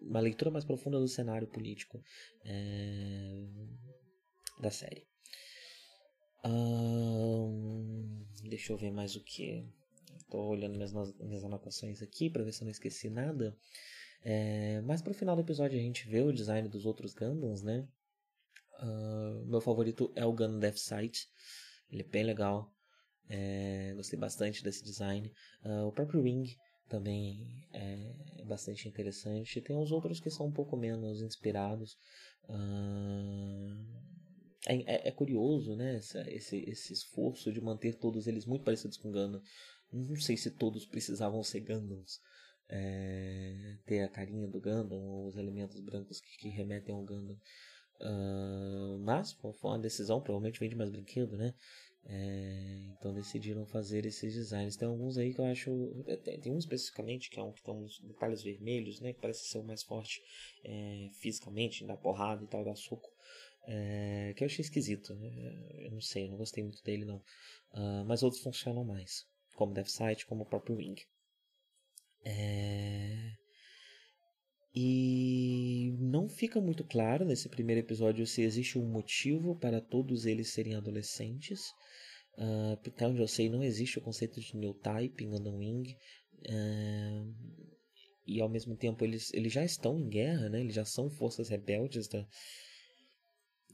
uma 0.00 0.20
leitura 0.20 0.50
mais 0.50 0.64
profunda 0.64 0.98
do 0.98 1.08
cenário 1.08 1.46
político 1.46 2.02
é, 2.44 3.46
da 4.60 4.70
série. 4.70 5.06
deixa 8.48 8.72
eu 8.72 8.76
ver 8.76 8.90
mais 8.90 9.16
o 9.16 9.22
que. 9.22 9.68
Estou 10.16 10.48
olhando 10.48 10.74
minhas, 10.74 10.92
minhas 11.18 11.44
anotações 11.44 12.02
aqui 12.02 12.30
para 12.30 12.44
ver 12.44 12.52
se 12.52 12.62
eu 12.62 12.66
não 12.66 12.72
esqueci 12.72 13.10
nada. 13.10 13.56
É, 14.22 14.80
mas 14.82 15.02
o 15.04 15.14
final 15.14 15.34
do 15.34 15.42
episódio 15.42 15.78
a 15.78 15.82
gente 15.82 16.06
vê 16.08 16.20
o 16.20 16.32
design 16.32 16.68
dos 16.68 16.84
outros 16.84 17.14
Gundams, 17.14 17.62
né? 17.62 17.88
Uh, 18.82 19.44
meu 19.46 19.60
favorito 19.60 20.12
é 20.14 20.24
o 20.24 20.32
Gundam 20.32 20.58
Death 20.58 20.76
Sight. 20.76 21.26
Ele 21.90 22.02
é 22.02 22.06
bem 22.06 22.24
legal. 22.24 22.72
É, 23.28 23.92
gostei 23.94 24.18
bastante 24.18 24.62
desse 24.62 24.82
design. 24.82 25.32
Uh, 25.64 25.86
o 25.86 25.92
próprio 25.92 26.22
Wing 26.22 26.56
também 26.90 27.64
é 27.72 28.44
bastante 28.44 28.88
interessante. 28.88 29.60
Tem 29.60 29.76
os 29.76 29.92
outros 29.92 30.20
que 30.20 30.28
são 30.28 30.46
um 30.46 30.52
pouco 30.52 30.76
menos 30.76 31.22
inspirados. 31.22 31.96
Uh, 32.48 33.86
é, 34.66 35.08
é, 35.08 35.10
curioso, 35.12 35.76
né? 35.76 35.96
Essa, 35.96 36.28
esse, 36.30 36.58
esse 36.68 36.92
esforço 36.92 37.52
de 37.52 37.60
manter 37.60 37.94
todos 37.94 38.26
eles 38.26 38.44
muito 38.44 38.64
parecidos 38.64 38.96
com 38.96 39.10
Gundam. 39.10 39.40
Não 39.92 40.16
sei 40.16 40.36
se 40.36 40.50
todos 40.50 40.84
precisavam 40.84 41.42
ser 41.42 41.60
Gundams. 41.60 42.20
É, 42.68 43.76
ter 43.86 44.02
a 44.02 44.08
carinha 44.08 44.46
do 44.46 44.60
Gundam, 44.60 45.26
os 45.26 45.36
elementos 45.36 45.80
brancos 45.80 46.20
que, 46.20 46.36
que 46.38 46.48
remetem 46.48 46.94
ao 46.94 47.04
Gundam. 47.04 47.36
Uh, 48.00 48.98
mas 49.00 49.32
foi 49.32 49.52
uma 49.62 49.78
decisão, 49.78 50.22
provavelmente 50.22 50.58
vende 50.58 50.74
mais 50.74 50.90
brinquedo, 50.90 51.36
né? 51.36 51.54
É, 52.06 52.80
então 52.98 53.12
decidiram 53.12 53.66
fazer 53.66 54.04
esses 54.06 54.34
designs. 54.34 54.76
Tem 54.76 54.88
alguns 54.88 55.18
aí 55.18 55.32
que 55.34 55.40
eu 55.40 55.44
acho. 55.44 56.04
É, 56.06 56.16
tem, 56.16 56.40
tem 56.40 56.52
um 56.52 56.58
especificamente 56.58 57.30
que 57.30 57.38
é 57.38 57.42
um 57.42 57.52
que 57.52 57.62
tem 57.62 57.74
uns 57.74 58.00
detalhes 58.00 58.42
vermelhos, 58.42 59.00
né? 59.00 59.12
Que 59.12 59.20
parece 59.20 59.46
ser 59.46 59.58
o 59.58 59.64
mais 59.64 59.82
forte 59.82 60.20
é, 60.64 61.08
fisicamente, 61.20 61.86
dá 61.86 61.96
porrada 61.96 62.42
e 62.42 62.46
tal, 62.46 62.64
dá 62.64 62.74
soco. 62.74 63.08
É, 63.66 64.32
que 64.36 64.42
eu 64.42 64.46
achei 64.46 64.62
esquisito. 64.64 65.14
Né? 65.14 65.84
Eu 65.84 65.92
não 65.92 66.00
sei, 66.00 66.24
eu 66.24 66.30
não 66.30 66.38
gostei 66.38 66.64
muito 66.64 66.82
dele 66.82 67.04
não. 67.04 67.18
Uh, 67.72 68.04
mas 68.06 68.22
outros 68.22 68.42
funcionam 68.42 68.84
mais. 68.84 69.24
Como 69.54 69.74
Death 69.74 69.88
Sight, 69.88 70.26
como 70.26 70.42
o 70.42 70.46
próprio 70.46 70.76
Wing. 70.76 71.00
É... 72.24 73.32
E 74.74 75.39
fica 76.30 76.60
muito 76.60 76.84
claro 76.84 77.24
nesse 77.24 77.48
primeiro 77.48 77.80
episódio 77.80 78.26
se 78.26 78.42
existe 78.42 78.78
um 78.78 78.86
motivo 78.86 79.56
para 79.56 79.80
todos 79.80 80.26
eles 80.26 80.50
serem 80.50 80.74
adolescentes. 80.74 81.70
Uh, 82.38 82.72
até 82.72 83.06
onde 83.06 83.20
eu 83.20 83.28
sei, 83.28 83.48
não 83.48 83.62
existe 83.62 83.98
o 83.98 84.02
conceito 84.02 84.40
de 84.40 84.56
new 84.56 84.72
type 84.74 85.24
em 85.24 85.30
Gundam 85.30 85.58
Wing. 85.58 85.96
Uh, 86.48 87.34
e 88.26 88.40
ao 88.40 88.48
mesmo 88.48 88.76
tempo 88.76 89.04
eles, 89.04 89.32
eles 89.34 89.52
já 89.52 89.64
estão 89.64 89.98
em 89.98 90.08
guerra, 90.08 90.48
né? 90.48 90.60
eles 90.60 90.74
já 90.74 90.84
são 90.84 91.10
forças 91.10 91.48
rebeldes 91.48 92.08
da, 92.08 92.26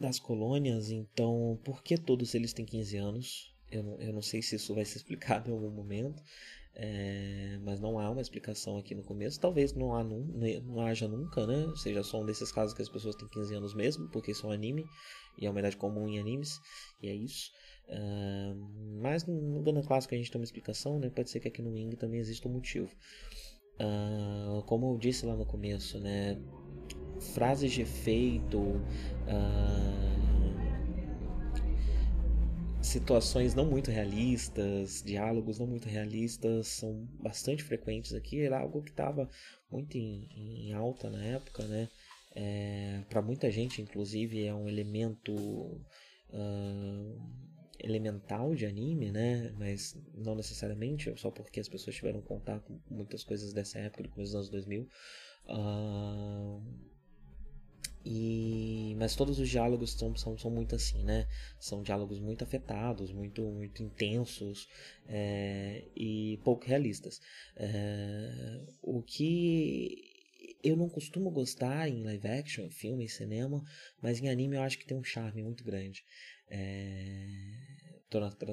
das 0.00 0.18
colônias. 0.18 0.90
Então, 0.90 1.60
por 1.64 1.82
que 1.82 1.96
todos 1.96 2.34
eles 2.34 2.52
têm 2.52 2.64
15 2.64 2.96
anos? 2.96 3.54
Eu 3.70 4.00
eu 4.00 4.12
não 4.12 4.22
sei 4.22 4.42
se 4.42 4.56
isso 4.56 4.74
vai 4.74 4.84
ser 4.84 4.98
explicado 4.98 5.50
em 5.50 5.52
algum 5.52 5.70
momento. 5.70 6.22
É, 6.78 7.58
mas 7.62 7.80
não 7.80 7.98
há 7.98 8.10
uma 8.10 8.20
explicação 8.20 8.76
aqui 8.76 8.94
no 8.94 9.02
começo. 9.02 9.40
Talvez 9.40 9.72
não, 9.72 9.94
há, 9.94 10.04
não, 10.04 10.18
não 10.18 10.80
haja 10.80 11.08
nunca, 11.08 11.46
né? 11.46 11.72
Seja 11.74 12.02
só 12.02 12.20
um 12.20 12.26
desses 12.26 12.52
casos 12.52 12.74
que 12.74 12.82
as 12.82 12.88
pessoas 12.88 13.16
têm 13.16 13.26
15 13.28 13.54
anos 13.54 13.74
mesmo, 13.74 14.08
porque 14.10 14.34
são 14.34 14.50
anime, 14.50 14.84
e 15.38 15.46
é 15.46 15.50
uma 15.50 15.58
idade 15.58 15.76
comum 15.76 16.06
em 16.06 16.18
animes, 16.18 16.60
e 17.02 17.08
é 17.08 17.14
isso. 17.14 17.50
Uh, 17.88 19.00
mas 19.00 19.24
no 19.24 19.62
Gundam 19.62 19.82
Clássico 19.82 20.14
a 20.14 20.18
gente 20.18 20.30
tem 20.30 20.38
uma 20.38 20.44
explicação, 20.44 20.98
né? 20.98 21.08
Pode 21.08 21.30
ser 21.30 21.40
que 21.40 21.48
aqui 21.48 21.62
no 21.62 21.72
Wing 21.72 21.96
também 21.96 22.20
exista 22.20 22.46
um 22.46 22.52
motivo. 22.52 22.90
Uh, 23.80 24.62
como 24.64 24.92
eu 24.92 24.98
disse 24.98 25.24
lá 25.24 25.34
no 25.34 25.46
começo, 25.46 25.98
né? 25.98 26.38
Frases 27.34 27.72
de 27.72 27.80
efeito. 27.80 28.58
Uh, 28.58 30.05
situações 32.86 33.54
não 33.54 33.66
muito 33.66 33.90
realistas, 33.90 35.02
diálogos 35.04 35.58
não 35.58 35.66
muito 35.66 35.88
realistas 35.88 36.68
são 36.68 37.06
bastante 37.20 37.62
frequentes 37.62 38.14
aqui. 38.14 38.40
Era 38.40 38.60
algo 38.60 38.82
que 38.82 38.90
estava 38.90 39.28
muito 39.70 39.96
em, 39.96 40.28
em, 40.34 40.72
alta 40.72 41.10
na 41.10 41.22
época, 41.22 41.64
né? 41.64 41.88
É, 42.34 43.02
Para 43.08 43.20
muita 43.22 43.50
gente, 43.50 43.82
inclusive, 43.82 44.44
é 44.44 44.54
um 44.54 44.68
elemento 44.68 45.34
uh, 45.34 47.20
elemental 47.78 48.54
de 48.54 48.66
anime, 48.66 49.10
né? 49.10 49.52
Mas 49.58 49.96
não 50.14 50.34
necessariamente, 50.34 51.12
só 51.16 51.30
porque 51.30 51.60
as 51.60 51.68
pessoas 51.68 51.96
tiveram 51.96 52.20
contato 52.22 52.72
com 52.88 52.94
muitas 52.94 53.24
coisas 53.24 53.52
dessa 53.52 53.78
época, 53.78 54.04
do 54.04 54.10
dos 54.10 54.34
anos 54.34 54.48
2000. 54.48 54.88
Uh, 55.48 56.62
e, 58.08 58.94
mas 58.96 59.16
todos 59.16 59.40
os 59.40 59.48
diálogos 59.48 59.94
são, 59.94 60.14
são, 60.14 60.38
são 60.38 60.48
muito 60.48 60.76
assim, 60.76 61.02
né? 61.02 61.26
São 61.58 61.82
diálogos 61.82 62.20
muito 62.20 62.44
afetados, 62.44 63.12
muito, 63.12 63.42
muito 63.42 63.82
intensos 63.82 64.68
é, 65.08 65.82
e 65.96 66.38
pouco 66.44 66.64
realistas. 66.64 67.20
É, 67.56 68.60
o 68.80 69.02
que 69.02 70.04
eu 70.62 70.76
não 70.76 70.88
costumo 70.88 71.32
gostar 71.32 71.88
em 71.88 72.04
live 72.04 72.28
action, 72.28 72.70
filme, 72.70 73.06
em 73.06 73.08
cinema, 73.08 73.60
mas 74.00 74.20
em 74.20 74.28
anime 74.28 74.54
eu 74.54 74.62
acho 74.62 74.78
que 74.78 74.86
tem 74.86 74.96
um 74.96 75.02
charme 75.02 75.42
muito 75.42 75.64
grande. 75.64 76.04
É, 76.48 77.26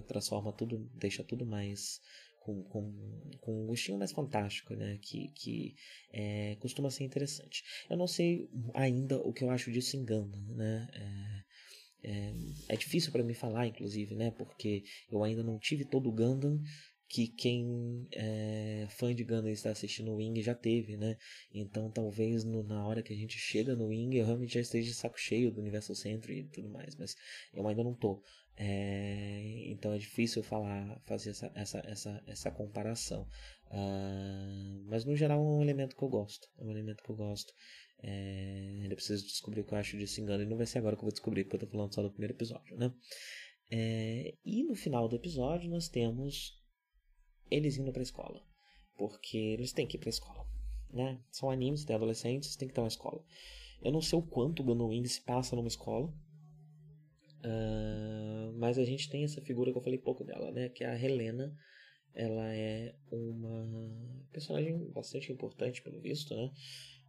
transforma 0.08 0.52
tudo, 0.52 0.90
deixa 0.96 1.24
tudo 1.24 1.46
mais 1.46 2.02
com, 2.44 2.62
com, 2.64 3.38
com 3.40 3.64
um 3.64 3.68
gostinho 3.68 3.98
mais 3.98 4.12
fantástico, 4.12 4.76
né? 4.76 5.00
Que, 5.02 5.30
que 5.30 5.76
é, 6.12 6.56
costuma 6.60 6.92
ser 6.92 7.06
interessante. 7.06 7.64
Eu 7.90 7.98
não 7.98 8.08
sei 8.08 8.50
ainda 8.74 9.18
o 9.20 9.34
que 9.34 9.44
eu 9.44 9.50
acho 9.50 9.72
disso 9.72 9.96
em 9.96 10.06
Gundam, 10.06 10.42
né? 10.50 10.88
É, 10.94 12.10
é, 12.10 12.34
é 12.70 12.76
difícil 12.76 13.12
para 13.12 13.24
mim 13.24 13.34
falar, 13.34 13.68
inclusive, 13.68 14.14
né? 14.14 14.32
Porque 14.32 14.84
eu 15.10 15.24
ainda 15.24 15.42
não 15.42 15.58
tive 15.58 15.86
todo 15.86 16.10
o 16.10 16.12
Gundam 16.12 16.62
que 17.08 17.28
quem 17.28 18.08
é 18.12 18.88
fã 18.90 19.14
de 19.14 19.24
Gundam 19.24 19.52
está 19.52 19.70
assistindo 19.70 20.12
o 20.12 20.16
Wing 20.16 20.42
já 20.42 20.56
teve, 20.56 20.98
né? 20.98 21.16
Então 21.54 21.92
talvez 21.92 22.44
no, 22.44 22.64
na 22.64 22.86
hora 22.88 23.04
que 23.04 23.14
a 23.14 23.16
gente 23.16 23.38
chega 23.38 23.76
no 23.76 23.90
Wing 23.90 24.18
eu 24.18 24.26
realmente 24.26 24.56
já 24.56 24.60
esteja 24.60 24.90
de 24.90 24.96
saco 24.96 25.20
cheio 25.20 25.52
do 25.52 25.62
Universal 25.62 25.96
Century 25.96 26.40
e 26.40 26.44
tudo 26.46 26.70
mais, 26.70 26.96
mas 26.96 27.16
eu 27.54 27.68
ainda 27.68 27.84
não 27.84 27.94
tô. 27.94 28.20
É, 28.56 29.66
então 29.68 29.94
é 29.94 29.98
difícil 29.98 30.44
falar, 30.44 31.00
fazer 31.06 31.32
essa, 31.32 31.52
essa, 31.56 31.80
essa, 31.86 32.24
essa 32.28 32.52
comparação. 32.52 33.28
Uh, 33.68 34.84
mas 34.86 35.04
no 35.06 35.16
geral 35.16 35.40
é 35.40 35.42
um 35.42 35.62
elemento 35.62 35.96
que 35.96 36.04
eu 36.04 36.10
gosto. 36.10 36.48
É 36.58 36.64
um 36.64 36.72
elemento 36.72 37.04
que 37.04 37.10
eu 37.10 37.16
gosto. 37.16 37.54
É, 38.02 38.80
ainda 38.82 38.96
preciso 38.96 39.26
descobrir 39.26 39.62
o 39.62 39.64
que 39.64 39.74
eu 39.74 39.78
acho 39.78 39.98
disso 39.98 40.22
engano. 40.22 40.44
E 40.44 40.46
não 40.46 40.58
vai 40.58 40.66
ser 40.66 40.80
agora 40.80 40.96
que 40.96 41.02
eu 41.02 41.06
vou 41.06 41.12
descobrir, 41.12 41.46
porque 41.46 41.56
eu 41.56 41.62
tô 41.62 41.68
falando 41.68 41.94
só 41.94 42.02
do 42.02 42.12
primeiro 42.12 42.34
episódio, 42.34 42.78
né? 42.78 42.94
É, 43.72 44.36
e 44.46 44.64
no 44.64 44.76
final 44.76 45.08
do 45.08 45.16
episódio 45.16 45.70
nós 45.70 45.88
temos 45.88 46.62
eles 47.50 47.78
indo 47.78 47.92
pra 47.92 48.04
escola. 48.04 48.46
Porque 48.98 49.38
eles 49.38 49.74
têm 49.74 49.88
que 49.88 49.98
ir 49.98 50.00
pra 50.00 50.10
escola. 50.10 50.46
Né? 50.92 51.20
São 51.32 51.50
animes, 51.50 51.86
tem 51.86 51.96
adolescentes, 51.96 52.56
tem 52.56 52.68
que 52.68 52.74
ter 52.74 52.82
uma 52.82 52.88
escola. 52.88 53.24
Eu 53.82 53.92
não 53.92 54.02
sei 54.02 54.18
o 54.18 54.22
quanto 54.22 54.62
o 54.62 54.66
Gundam 54.66 54.88
Wing 54.90 55.08
se 55.08 55.22
passa 55.22 55.56
numa 55.56 55.68
escola. 55.68 56.14
Uh, 57.44 58.54
mas 58.58 58.78
a 58.78 58.86
gente 58.86 59.10
tem 59.10 59.24
essa 59.26 59.42
figura 59.42 59.72
que 59.72 59.78
eu 59.78 59.82
falei 59.82 60.00
pouco 60.00 60.24
dela, 60.24 60.52
né? 60.52 60.70
Que 60.70 60.84
é 60.84 60.88
a 60.88 61.00
Helena. 61.00 61.54
Ela 62.14 62.54
é 62.54 62.96
uma 63.12 64.26
personagem 64.32 64.92
bastante 64.92 65.32
importante, 65.32 65.82
pelo 65.82 66.00
visto, 66.00 66.36
né? 66.36 66.52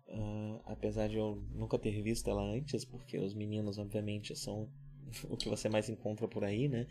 Uh, 0.09 0.61
apesar 0.64 1.09
de 1.09 1.16
eu 1.16 1.37
nunca 1.53 1.79
ter 1.79 2.03
visto 2.03 2.29
ela 2.29 2.42
antes, 2.42 2.85
porque 2.85 3.18
os 3.18 3.35
meninos, 3.35 3.79
obviamente, 3.79 4.35
são 4.37 4.70
o 5.29 5.37
que 5.37 5.49
você 5.49 5.68
mais 5.68 5.88
encontra 5.88 6.27
por 6.27 6.44
aí, 6.44 6.68
né? 6.68 6.87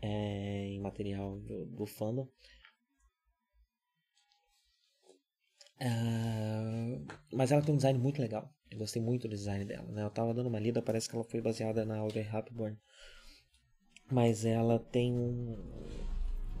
É, 0.00 0.66
em 0.66 0.80
material 0.80 1.38
do, 1.40 1.66
do 1.66 1.86
fandom. 1.86 2.28
Uh, 5.80 7.04
mas 7.32 7.52
ela 7.52 7.62
tem 7.62 7.74
um 7.74 7.76
design 7.76 7.98
muito 7.98 8.20
legal. 8.20 8.52
Eu 8.72 8.78
gostei 8.78 9.02
muito 9.02 9.28
do 9.28 9.36
design 9.36 9.64
dela. 9.64 9.86
Né? 9.92 10.02
Eu 10.02 10.10
tava 10.10 10.32
dando 10.32 10.48
uma 10.48 10.58
lida, 10.58 10.80
parece 10.80 11.08
que 11.08 11.14
ela 11.14 11.24
foi 11.24 11.40
baseada 11.40 11.84
na 11.84 11.98
Audrey 11.98 12.26
Hepburn. 12.26 12.76
Mas 14.10 14.44
ela 14.44 14.78
tem 14.78 15.12
um, 15.12 15.56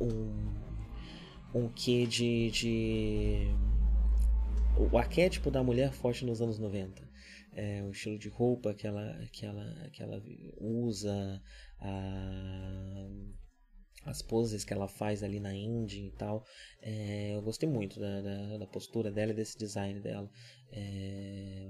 um, 0.00 0.54
um 1.54 1.68
quê 1.68 2.06
de, 2.06 2.50
de. 2.50 3.46
O 4.90 4.96
arquétipo 4.96 5.50
da 5.50 5.62
mulher 5.62 5.92
forte 5.92 6.24
nos 6.24 6.40
anos 6.40 6.58
90. 6.58 7.10
É, 7.54 7.82
o 7.82 7.90
estilo 7.90 8.18
de 8.18 8.28
roupa 8.28 8.72
que 8.72 8.86
ela, 8.86 9.18
que 9.30 9.44
ela, 9.44 9.90
que 9.92 10.02
ela 10.02 10.22
usa, 10.58 11.42
a, 11.78 13.08
as 14.04 14.20
poses 14.20 14.64
que 14.64 14.72
ela 14.72 14.88
faz 14.88 15.22
ali 15.22 15.38
na 15.38 15.54
Indie 15.54 16.06
e 16.06 16.10
tal. 16.12 16.44
É, 16.80 17.34
eu 17.34 17.42
gostei 17.42 17.68
muito 17.68 18.00
da, 18.00 18.20
da, 18.20 18.58
da, 18.58 18.66
postura 18.66 19.10
dela 19.10 19.32
e 19.32 19.34
desse 19.34 19.56
design 19.56 20.00
dela. 20.00 20.28
É... 20.70 21.68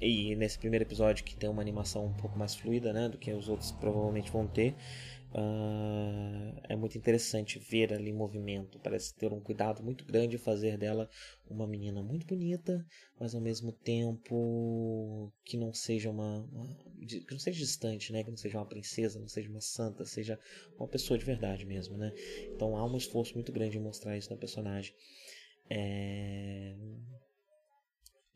E 0.00 0.36
nesse 0.36 0.58
primeiro 0.58 0.84
episódio 0.84 1.24
que 1.24 1.34
tem 1.34 1.48
uma 1.48 1.62
animação 1.62 2.04
um 2.04 2.12
pouco 2.12 2.38
mais 2.38 2.54
fluida, 2.54 2.92
né, 2.92 3.08
do 3.08 3.16
que 3.16 3.32
os 3.32 3.48
outros 3.48 3.72
provavelmente 3.72 4.30
vão 4.30 4.46
ter, 4.46 4.74
Uh, 5.34 6.58
é 6.68 6.76
muito 6.76 6.96
interessante 6.96 7.58
ver 7.58 7.92
ali 7.92 8.12
movimento. 8.12 8.78
Parece 8.78 9.14
ter 9.14 9.32
um 9.32 9.40
cuidado 9.40 9.82
muito 9.82 10.04
grande 10.04 10.38
fazer 10.38 10.78
dela 10.78 11.08
uma 11.48 11.66
menina 11.66 12.02
muito 12.02 12.26
bonita, 12.26 12.84
mas 13.18 13.34
ao 13.34 13.40
mesmo 13.40 13.72
tempo 13.72 15.32
que 15.44 15.56
não 15.56 15.72
seja 15.74 16.10
uma, 16.10 16.42
uma, 16.44 16.76
que 17.06 17.30
não 17.30 17.38
seja 17.38 17.58
distante, 17.58 18.12
né? 18.12 18.22
Que 18.22 18.30
não 18.30 18.36
seja 18.36 18.58
uma 18.58 18.66
princesa, 18.66 19.20
não 19.20 19.28
seja 19.28 19.50
uma 19.50 19.60
santa, 19.60 20.04
seja 20.04 20.38
uma 20.78 20.88
pessoa 20.88 21.18
de 21.18 21.24
verdade 21.24 21.66
mesmo, 21.66 21.96
né? 21.96 22.12
Então 22.54 22.76
há 22.76 22.84
um 22.84 22.96
esforço 22.96 23.34
muito 23.34 23.52
grande 23.52 23.76
em 23.76 23.82
mostrar 23.82 24.16
isso 24.16 24.30
na 24.30 24.36
personagem. 24.36 24.94
É... 25.68 26.74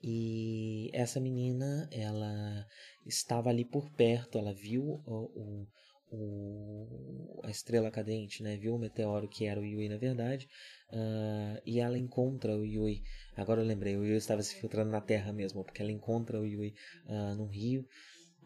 E 0.03 0.91
essa 0.95 1.21
menina, 1.21 1.89
ela 1.93 2.67
estava 3.07 3.51
ali 3.51 3.65
por 3.65 3.91
perto, 3.91 4.39
ela 4.39 4.55
viu 4.55 4.83
o, 4.83 5.03
o 5.07 5.67
o, 6.11 7.41
a 7.45 7.51
estrela 7.51 7.91
cadente, 7.91 8.43
né? 8.43 8.57
Viu 8.57 8.75
o 8.75 8.79
meteoro 8.79 9.29
que 9.29 9.47
era 9.47 9.61
o 9.61 9.65
Yui 9.65 9.89
na 9.89 9.97
verdade, 9.97 10.49
uh, 10.93 11.61
e 11.65 11.81
ela 11.81 11.99
encontra 11.99 12.57
o 12.57 12.65
Yui. 12.65 13.03
Agora 13.37 13.61
eu 13.61 13.67
lembrei, 13.67 13.97
o 13.97 14.05
Yui 14.05 14.17
estava 14.17 14.43
se 14.43 14.55
filtrando 14.55 14.91
na 14.91 15.01
Terra 15.01 15.33
mesmo, 15.33 15.65
porque 15.65 15.83
ela 15.83 15.93
encontra 15.93 16.41
o 16.41 16.47
Yui 16.47 16.75
uh, 17.07 17.35
num 17.37 17.47
rio 17.47 17.87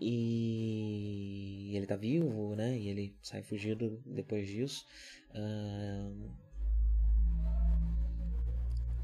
e 0.00 1.70
ele 1.74 1.84
está 1.84 1.96
vivo, 1.96 2.54
né? 2.54 2.76
E 2.78 2.88
ele 2.88 3.16
sai 3.22 3.42
fugido 3.42 4.02
depois 4.04 4.46
disso. 4.46 4.84
Uh, 5.30 6.44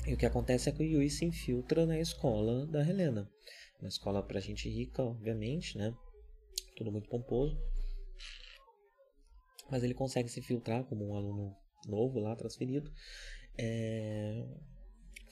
e 0.06 0.14
o 0.14 0.16
que 0.16 0.26
acontece 0.26 0.68
é 0.68 0.72
que 0.72 0.82
o 0.82 0.86
Yui 0.86 1.08
se 1.10 1.24
infiltra 1.24 1.86
na 1.86 1.98
escola 1.98 2.66
da 2.66 2.86
Helena. 2.86 3.30
Uma 3.80 3.88
escola 3.88 4.22
pra 4.22 4.40
gente 4.40 4.68
rica, 4.68 5.02
obviamente, 5.02 5.78
né? 5.78 5.94
Tudo 6.76 6.90
muito 6.90 7.08
pomposo 7.08 7.58
mas 9.70 9.82
ele 9.82 9.94
consegue 9.94 10.28
se 10.28 10.40
filtrar 10.40 10.84
como 10.84 11.08
um 11.08 11.14
aluno 11.14 11.54
novo 11.86 12.20
lá, 12.20 12.34
transferido. 12.36 12.90
É... 13.56 14.44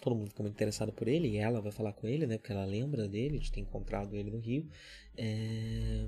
Todo 0.00 0.14
mundo 0.14 0.28
fica 0.28 0.42
muito 0.42 0.54
interessado 0.54 0.92
por 0.92 1.08
ele, 1.08 1.28
e 1.28 1.36
ela 1.38 1.60
vai 1.60 1.72
falar 1.72 1.92
com 1.92 2.06
ele, 2.06 2.26
né? 2.26 2.38
Porque 2.38 2.52
ela 2.52 2.64
lembra 2.64 3.08
dele, 3.08 3.38
de 3.38 3.50
ter 3.50 3.60
encontrado 3.60 4.14
ele 4.14 4.30
no 4.30 4.38
Rio. 4.38 4.68
É... 5.16 6.06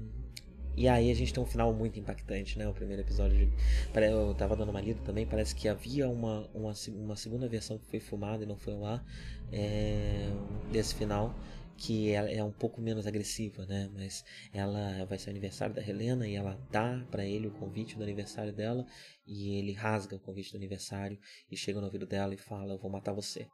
E 0.76 0.88
aí 0.88 1.10
a 1.10 1.14
gente 1.14 1.34
tem 1.34 1.42
um 1.42 1.46
final 1.46 1.74
muito 1.74 1.98
impactante, 1.98 2.56
né? 2.56 2.68
O 2.68 2.72
primeiro 2.72 3.02
episódio. 3.02 3.36
De... 3.36 3.52
Eu 3.94 4.34
tava 4.34 4.56
dando 4.56 4.70
uma 4.70 4.80
lida 4.80 5.00
também, 5.02 5.26
parece 5.26 5.54
que 5.54 5.68
havia 5.68 6.08
uma, 6.08 6.48
uma, 6.54 6.72
uma 6.88 7.16
segunda 7.16 7.48
versão 7.48 7.78
que 7.78 7.86
foi 7.86 7.98
filmada 7.98 8.44
e 8.44 8.46
não 8.46 8.56
foi 8.56 8.74
lá 8.74 9.04
é... 9.52 10.30
desse 10.70 10.94
final 10.94 11.34
que 11.80 12.10
ela 12.10 12.30
é 12.30 12.44
um 12.44 12.52
pouco 12.52 12.78
menos 12.78 13.06
agressiva, 13.06 13.64
né? 13.64 13.90
Mas 13.94 14.22
ela 14.52 15.06
vai 15.06 15.18
ser 15.18 15.28
o 15.28 15.30
aniversário 15.30 15.74
da 15.74 15.80
Helena 15.80 16.28
e 16.28 16.34
ela 16.34 16.60
dá 16.70 17.02
para 17.10 17.24
ele 17.24 17.46
o 17.46 17.52
convite 17.52 17.96
do 17.96 18.02
aniversário 18.02 18.52
dela 18.52 18.86
e 19.26 19.56
ele 19.58 19.72
rasga 19.72 20.14
o 20.16 20.20
convite 20.20 20.52
do 20.52 20.58
aniversário 20.58 21.18
e 21.50 21.56
chega 21.56 21.80
no 21.80 21.86
ouvido 21.86 22.06
dela 22.06 22.34
e 22.34 22.36
fala: 22.36 22.74
"Eu 22.74 22.78
vou 22.78 22.90
matar 22.90 23.14
você". 23.14 23.48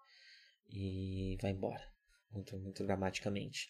E 0.68 1.38
vai 1.40 1.52
embora, 1.52 1.82
muito 2.32 2.58
muito 2.58 2.84
dramaticamente. 2.84 3.68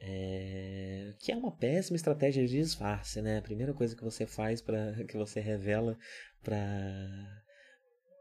É... 0.00 1.14
que 1.20 1.32
é 1.32 1.36
uma 1.36 1.56
péssima 1.56 1.96
estratégia 1.96 2.46
de 2.46 2.56
disfarce, 2.56 3.20
né? 3.20 3.38
A 3.38 3.42
primeira 3.42 3.74
coisa 3.74 3.96
que 3.96 4.04
você 4.04 4.26
faz 4.26 4.62
para 4.62 4.94
que 5.08 5.16
você 5.16 5.40
revela 5.40 5.98
para 6.42 7.42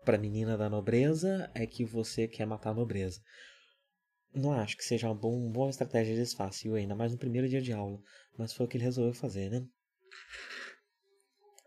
para 0.03 0.17
menina 0.17 0.57
da 0.57 0.67
nobreza 0.67 1.51
é 1.53 1.67
que 1.67 1.85
você 1.85 2.27
quer 2.27 2.47
matar 2.47 2.71
a 2.71 2.73
nobreza. 2.73 3.21
Não 4.33 4.53
acho 4.53 4.77
que 4.77 4.83
seja 4.83 5.07
uma, 5.07 5.15
bom, 5.15 5.35
uma 5.35 5.51
boa 5.51 5.69
estratégia 5.69 6.15
de 6.15 6.21
disfarce, 6.21 6.69
ainda 6.73 6.95
mais 6.95 7.11
no 7.11 7.17
primeiro 7.17 7.49
dia 7.49 7.61
de 7.61 7.73
aula. 7.73 7.99
Mas 8.37 8.53
foi 8.53 8.65
o 8.65 8.69
que 8.69 8.77
ele 8.77 8.85
resolveu 8.85 9.13
fazer, 9.13 9.49
né? 9.49 9.65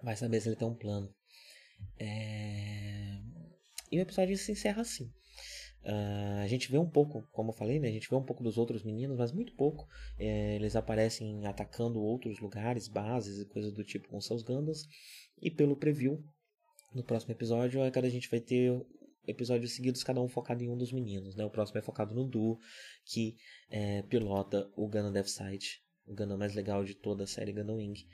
Vai 0.03 0.17
saber 0.17 0.41
se 0.41 0.49
ele 0.49 0.57
tem 0.57 0.69
um 0.69 0.75
plano. 0.75 1.15
É... 1.99 3.19
E 3.93 3.99
o 3.99 4.01
episódio 4.01 4.37
se 4.37 4.53
encerra 4.53 4.83
assim. 4.83 5.11
Uh, 5.85 6.41
a 6.43 6.47
gente 6.47 6.71
vê 6.71 6.79
um 6.79 6.89
pouco, 6.89 7.29
como 7.31 7.51
eu 7.51 7.55
falei, 7.55 7.79
né? 7.79 7.89
A 7.89 7.93
gente 7.93 8.09
vê 8.09 8.17
um 8.17 8.25
pouco 8.25 8.43
dos 8.43 8.57
outros 8.57 8.83
meninos, 8.83 9.19
mas 9.19 9.33
muito 9.33 9.55
pouco. 9.55 9.87
É, 10.19 10.57
eles 10.57 10.75
aparecem 10.75 11.47
atacando 11.47 12.01
outros 12.01 12.41
lugares, 12.41 12.89
bases 12.89 13.41
e 13.41 13.47
coisas 13.47 13.73
do 13.73 13.85
tipo 13.85 14.09
com 14.09 14.21
seus 14.21 14.43
Gandals. 14.43 14.89
E 15.41 15.51
pelo 15.51 15.77
preview, 15.77 16.25
no 16.95 17.05
próximo 17.05 17.33
episódio, 17.33 17.83
é 17.83 17.91
que 17.91 17.99
a 17.99 18.09
gente 18.09 18.31
vai 18.31 18.41
ter 18.41 18.73
episódios 19.27 19.73
seguidos, 19.73 20.03
cada 20.03 20.21
um 20.21 20.29
focado 20.29 20.63
em 20.63 20.69
um 20.69 20.77
dos 20.77 20.93
meninos. 20.93 21.35
Né? 21.35 21.45
O 21.45 21.51
próximo 21.51 21.79
é 21.79 21.83
focado 21.83 22.15
no 22.15 22.25
Du, 22.25 22.59
que 23.05 23.37
é, 23.71 24.03
pilota 24.03 24.71
o 24.77 24.87
Gundam 24.89 25.13
Death 25.13 25.29
o 26.07 26.15
Gundam 26.15 26.37
mais 26.37 26.55
legal 26.55 26.85
de 26.85 26.95
toda 26.95 27.25
a 27.25 27.27
série 27.27 27.53
Gundam 27.53 27.77
Wing. 27.77 28.07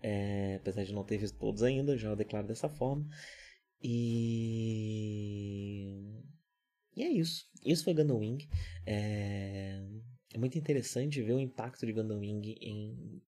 É, 0.00 0.56
apesar 0.56 0.84
de 0.84 0.92
não 0.92 1.04
ter 1.04 1.18
visto 1.18 1.38
todos 1.38 1.62
ainda, 1.62 1.96
já 1.96 2.14
declaro 2.14 2.46
dessa 2.46 2.68
forma. 2.68 3.08
E... 3.82 4.34
e 6.96 7.02
é 7.02 7.08
isso. 7.08 7.46
Isso 7.64 7.84
foi 7.84 7.94
Gundam 7.94 8.18
Wing. 8.18 8.48
É... 8.84 9.80
é 10.34 10.38
muito 10.38 10.58
interessante 10.58 11.22
ver 11.22 11.34
o 11.34 11.40
impacto 11.40 11.86
de 11.86 11.92
Gundam 11.92 12.18
Wing 12.18 12.56
em 12.60 13.22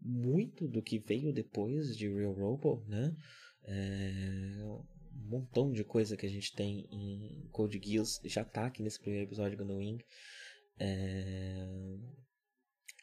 muito 0.00 0.68
do 0.68 0.82
que 0.82 0.98
veio 0.98 1.32
depois 1.32 1.96
de 1.96 2.08
Real 2.08 2.34
Robo, 2.34 2.84
né? 2.86 3.16
É 3.62 4.62
um 5.14 5.28
montão 5.28 5.72
de 5.72 5.84
coisa 5.84 6.16
que 6.16 6.26
a 6.26 6.30
gente 6.30 6.52
tem 6.54 6.86
em 6.90 7.48
Code 7.50 7.80
Geass 7.82 8.20
já 8.24 8.44
tá 8.44 8.66
aqui 8.66 8.82
nesse 8.82 9.00
primeiro 9.00 9.26
episódio 9.26 9.56
Gundam 9.56 9.78
Wing. 9.78 10.04
É... 10.78 11.66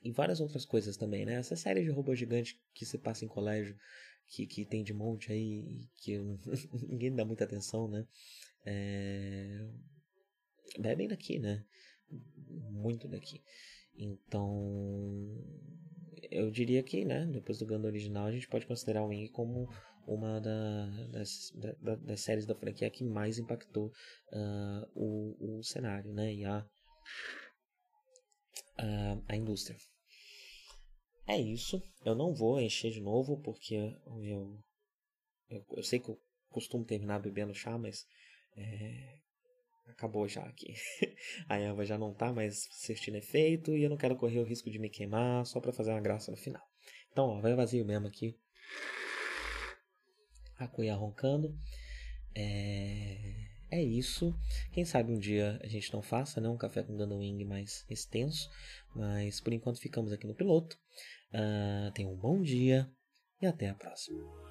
E 0.04 0.12
várias 0.12 0.40
outras 0.40 0.66
coisas 0.66 0.98
também, 0.98 1.26
né? 1.26 1.36
Essa 1.36 1.56
série 1.56 1.84
de 1.84 1.90
robô 1.90 2.16
gigante 2.16 2.60
que 2.74 2.86
se 2.86 2.98
passa 2.98 3.24
em 3.24 3.28
colégio, 3.28 3.78
que, 4.28 4.48
que 4.48 4.66
tem 4.66 4.84
de 4.84 4.94
monte 4.94 5.32
aí, 5.32 5.88
que 5.98 6.18
ninguém 6.90 7.14
dá 7.14 7.24
muita 7.24 7.44
atenção, 7.44 7.88
né? 7.88 8.06
É... 8.66 9.70
Bebem 10.80 11.08
daqui, 11.08 11.40
né? 11.40 11.64
Muito 12.72 13.08
daqui. 13.08 13.42
Então, 13.96 15.38
eu 16.32 16.50
diria 16.50 16.82
que, 16.82 17.04
né, 17.06 17.26
depois 17.28 17.60
do 17.60 17.66
Gundam 17.66 17.90
original, 17.90 18.26
a 18.26 18.32
gente 18.32 18.48
pode 18.48 18.66
considerar 18.66 19.04
o 19.04 19.08
Wing 19.08 19.28
como 19.30 19.70
uma 20.08 20.40
da, 20.40 20.88
das, 21.12 21.52
da, 21.56 21.96
das 21.96 22.22
séries 22.22 22.46
da 22.46 22.56
franquia 22.56 22.90
que 22.90 23.04
mais 23.04 23.38
impactou 23.38 23.88
uh, 23.88 24.92
o, 24.96 25.60
o 25.60 25.64
cenário 25.64 26.12
né, 26.14 26.34
e 26.34 26.46
a, 26.46 26.66
a, 28.78 29.18
a 29.28 29.36
indústria. 29.36 29.78
É 31.28 31.40
isso. 31.40 31.82
Eu 32.04 32.16
não 32.16 32.34
vou 32.34 32.60
encher 32.60 32.92
de 32.92 33.00
novo 33.00 33.40
porque 33.42 33.76
eu, 33.76 34.60
eu, 35.50 35.60
eu 35.78 35.84
sei 35.84 36.00
que 36.00 36.10
eu 36.10 36.20
costumo 36.50 36.84
terminar 36.84 37.20
bebendo 37.20 37.54
chá, 37.54 37.78
mas 37.78 38.06
é, 38.58 39.20
acabou 39.88 40.28
já 40.28 40.44
aqui. 40.44 40.74
a 41.48 41.58
erva 41.58 41.86
já 41.86 41.98
não 41.98 42.14
tá 42.14 42.34
mais 42.34 42.68
assistindo 42.72 43.16
efeito 43.16 43.78
e 43.78 43.84
eu 43.84 43.90
não 43.90 43.98
quero 43.98 44.18
correr 44.18 44.40
o 44.40 44.46
risco 44.46 44.70
de 44.70 44.80
me 44.80 44.90
queimar 44.90 45.46
só 45.46 45.60
para 45.60 45.72
fazer 45.72 45.92
uma 45.92 46.02
graça 46.02 46.32
no 46.32 46.38
final. 46.38 46.64
Então, 47.12 47.28
ó, 47.28 47.42
vai 47.42 47.54
vazio 47.56 47.86
mesmo 47.86 48.08
aqui 48.08 48.38
a 50.64 50.68
cuia 50.68 50.96
roncando. 50.96 51.56
É... 52.36 53.18
é 53.70 53.84
isso. 53.84 54.36
Quem 54.72 54.86
sabe 54.86 55.12
um 55.12 55.20
dia 55.20 55.60
a 55.64 55.68
gente 55.68 55.92
não 55.94 56.02
faça 56.02 56.40
né, 56.40 56.50
um 56.50 56.58
café 56.58 56.84
com 56.84 56.96
Gundam 56.96 57.20
Wing 57.20 57.44
mais 57.46 57.86
extenso. 57.90 58.50
Mas 58.96 59.40
por 59.40 59.54
enquanto 59.54 59.80
ficamos 59.80 60.12
aqui 60.12 60.28
no 60.28 60.36
piloto. 60.36 60.78
Uh, 61.34 61.92
tenham 61.94 62.12
um 62.12 62.18
bom 62.18 62.42
dia 62.42 62.90
e 63.42 63.46
até 63.46 63.70
a 63.70 63.74
próxima. 63.74 64.51